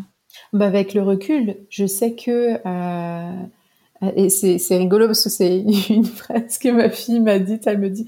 [0.51, 3.45] Bah avec le recul, je sais que euh,
[4.15, 5.59] et c'est rigolo parce que c'est
[5.89, 7.67] une phrase que ma fille m'a dite.
[7.67, 8.07] Elle me dit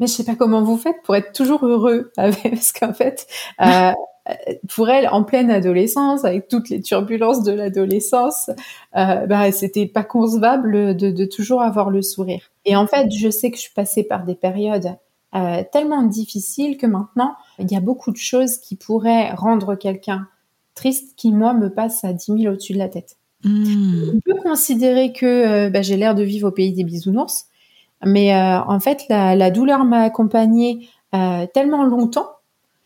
[0.00, 3.28] mais je sais pas comment vous faites pour être toujours heureux parce qu'en fait
[3.60, 3.92] euh,
[4.68, 8.50] pour elle en pleine adolescence avec toutes les turbulences de l'adolescence
[8.96, 13.28] euh, bah c'était pas concevable de, de, toujours avoir le sourire et en fait je
[13.30, 14.96] sais que je suis passée par des périodes
[15.34, 20.26] euh, tellement difficiles que maintenant il y a beaucoup de choses qui pourraient rendre quelqu'un
[20.74, 24.10] triste qui moi me passe à 10 000 au-dessus de la tête mmh.
[24.14, 27.46] on peut considérer que euh, bah, j'ai l'air de vivre au pays des bisounours
[28.04, 32.30] mais euh, en fait, la, douleur m'a accompagnée euh, tellement longtemps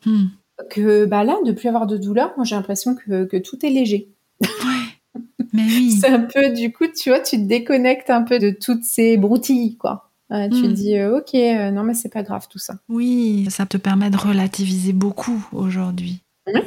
[0.06, 0.26] hmm.
[0.70, 3.70] que bah là, de plus avoir de douleur, moi j'ai l'impression que, que, tout est
[3.70, 4.08] léger.
[4.40, 5.20] Ouais.
[5.52, 5.92] Mais oui.
[5.92, 9.16] c'est un peu, du coup, tu vois, tu te déconnectes un peu de toutes ces
[9.16, 10.10] broutilles, quoi.
[10.30, 10.72] tu te hmm.
[10.72, 11.32] dis, euh, ok,
[11.72, 12.74] non, mais c'est pas grave tout ça.
[12.88, 16.23] Oui, ça te permet de relativiser beaucoup aujourd'hui.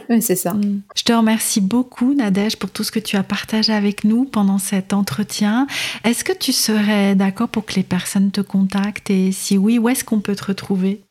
[0.09, 0.53] Oui, c'est ça.
[0.53, 0.81] Mm.
[0.95, 4.57] Je te remercie beaucoup, Nadège, pour tout ce que tu as partagé avec nous pendant
[4.57, 5.67] cet entretien.
[6.03, 9.89] Est-ce que tu serais d'accord pour que les personnes te contactent et si oui, où
[9.89, 11.01] est-ce qu'on peut te retrouver?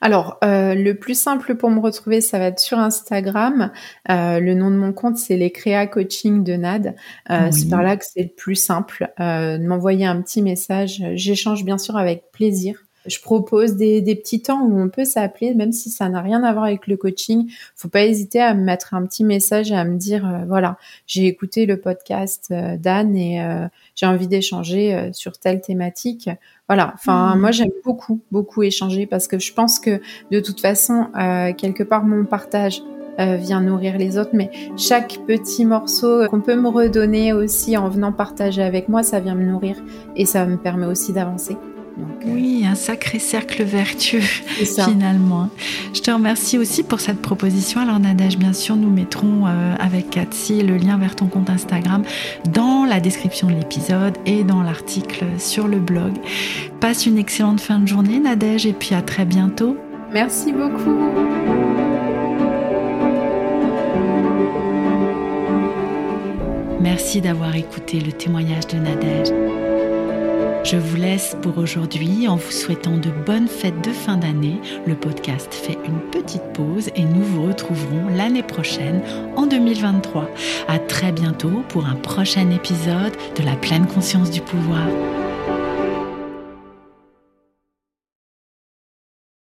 [0.00, 3.70] Alors, euh, le plus simple pour me retrouver, ça va être sur Instagram.
[4.10, 6.96] Euh, le nom de mon compte, c'est les Créa Coaching de Nad.
[7.30, 9.12] Euh, c'est par là que c'est le plus simple.
[9.18, 11.02] de m'envoyer un petit message.
[11.14, 12.82] J'échange bien sûr avec plaisir.
[13.10, 16.42] Je propose des, des petits temps où on peut s'appeler, même si ça n'a rien
[16.44, 17.50] à voir avec le coaching.
[17.74, 20.78] Faut pas hésiter à me mettre un petit message et à me dire, euh, voilà,
[21.06, 26.30] j'ai écouté le podcast euh, d'Anne et euh, j'ai envie d'échanger sur telle thématique.
[26.68, 26.92] Voilà.
[26.94, 27.40] Enfin, mmh.
[27.40, 30.00] moi, j'aime beaucoup, beaucoup échanger parce que je pense que
[30.30, 31.08] de toute façon,
[31.58, 32.82] quelque part, mon partage
[33.18, 38.12] vient nourrir les autres, mais chaque petit morceau qu'on peut me redonner aussi en venant
[38.12, 39.76] partager avec moi, ça vient me nourrir
[40.16, 41.56] et ça me permet aussi d'avancer.
[42.00, 45.48] Euh, oui, un sacré cercle vertueux finalement.
[45.94, 47.80] Je te remercie aussi pour cette proposition.
[47.80, 52.02] Alors Nadège, bien sûr, nous mettrons euh, avec Cathy le lien vers ton compte Instagram
[52.52, 56.12] dans la description de l'épisode et dans l'article sur le blog.
[56.80, 59.76] Passe une excellente fin de journée Nadège et puis à très bientôt.
[60.12, 60.98] Merci beaucoup.
[66.80, 69.69] Merci d'avoir écouté le témoignage de Nadège.
[70.62, 74.60] Je vous laisse pour aujourd'hui en vous souhaitant de bonnes fêtes de fin d'année.
[74.86, 79.00] Le podcast fait une petite pause et nous vous retrouverons l'année prochaine
[79.36, 80.28] en 2023.
[80.68, 84.86] À très bientôt pour un prochain épisode de la pleine conscience du pouvoir.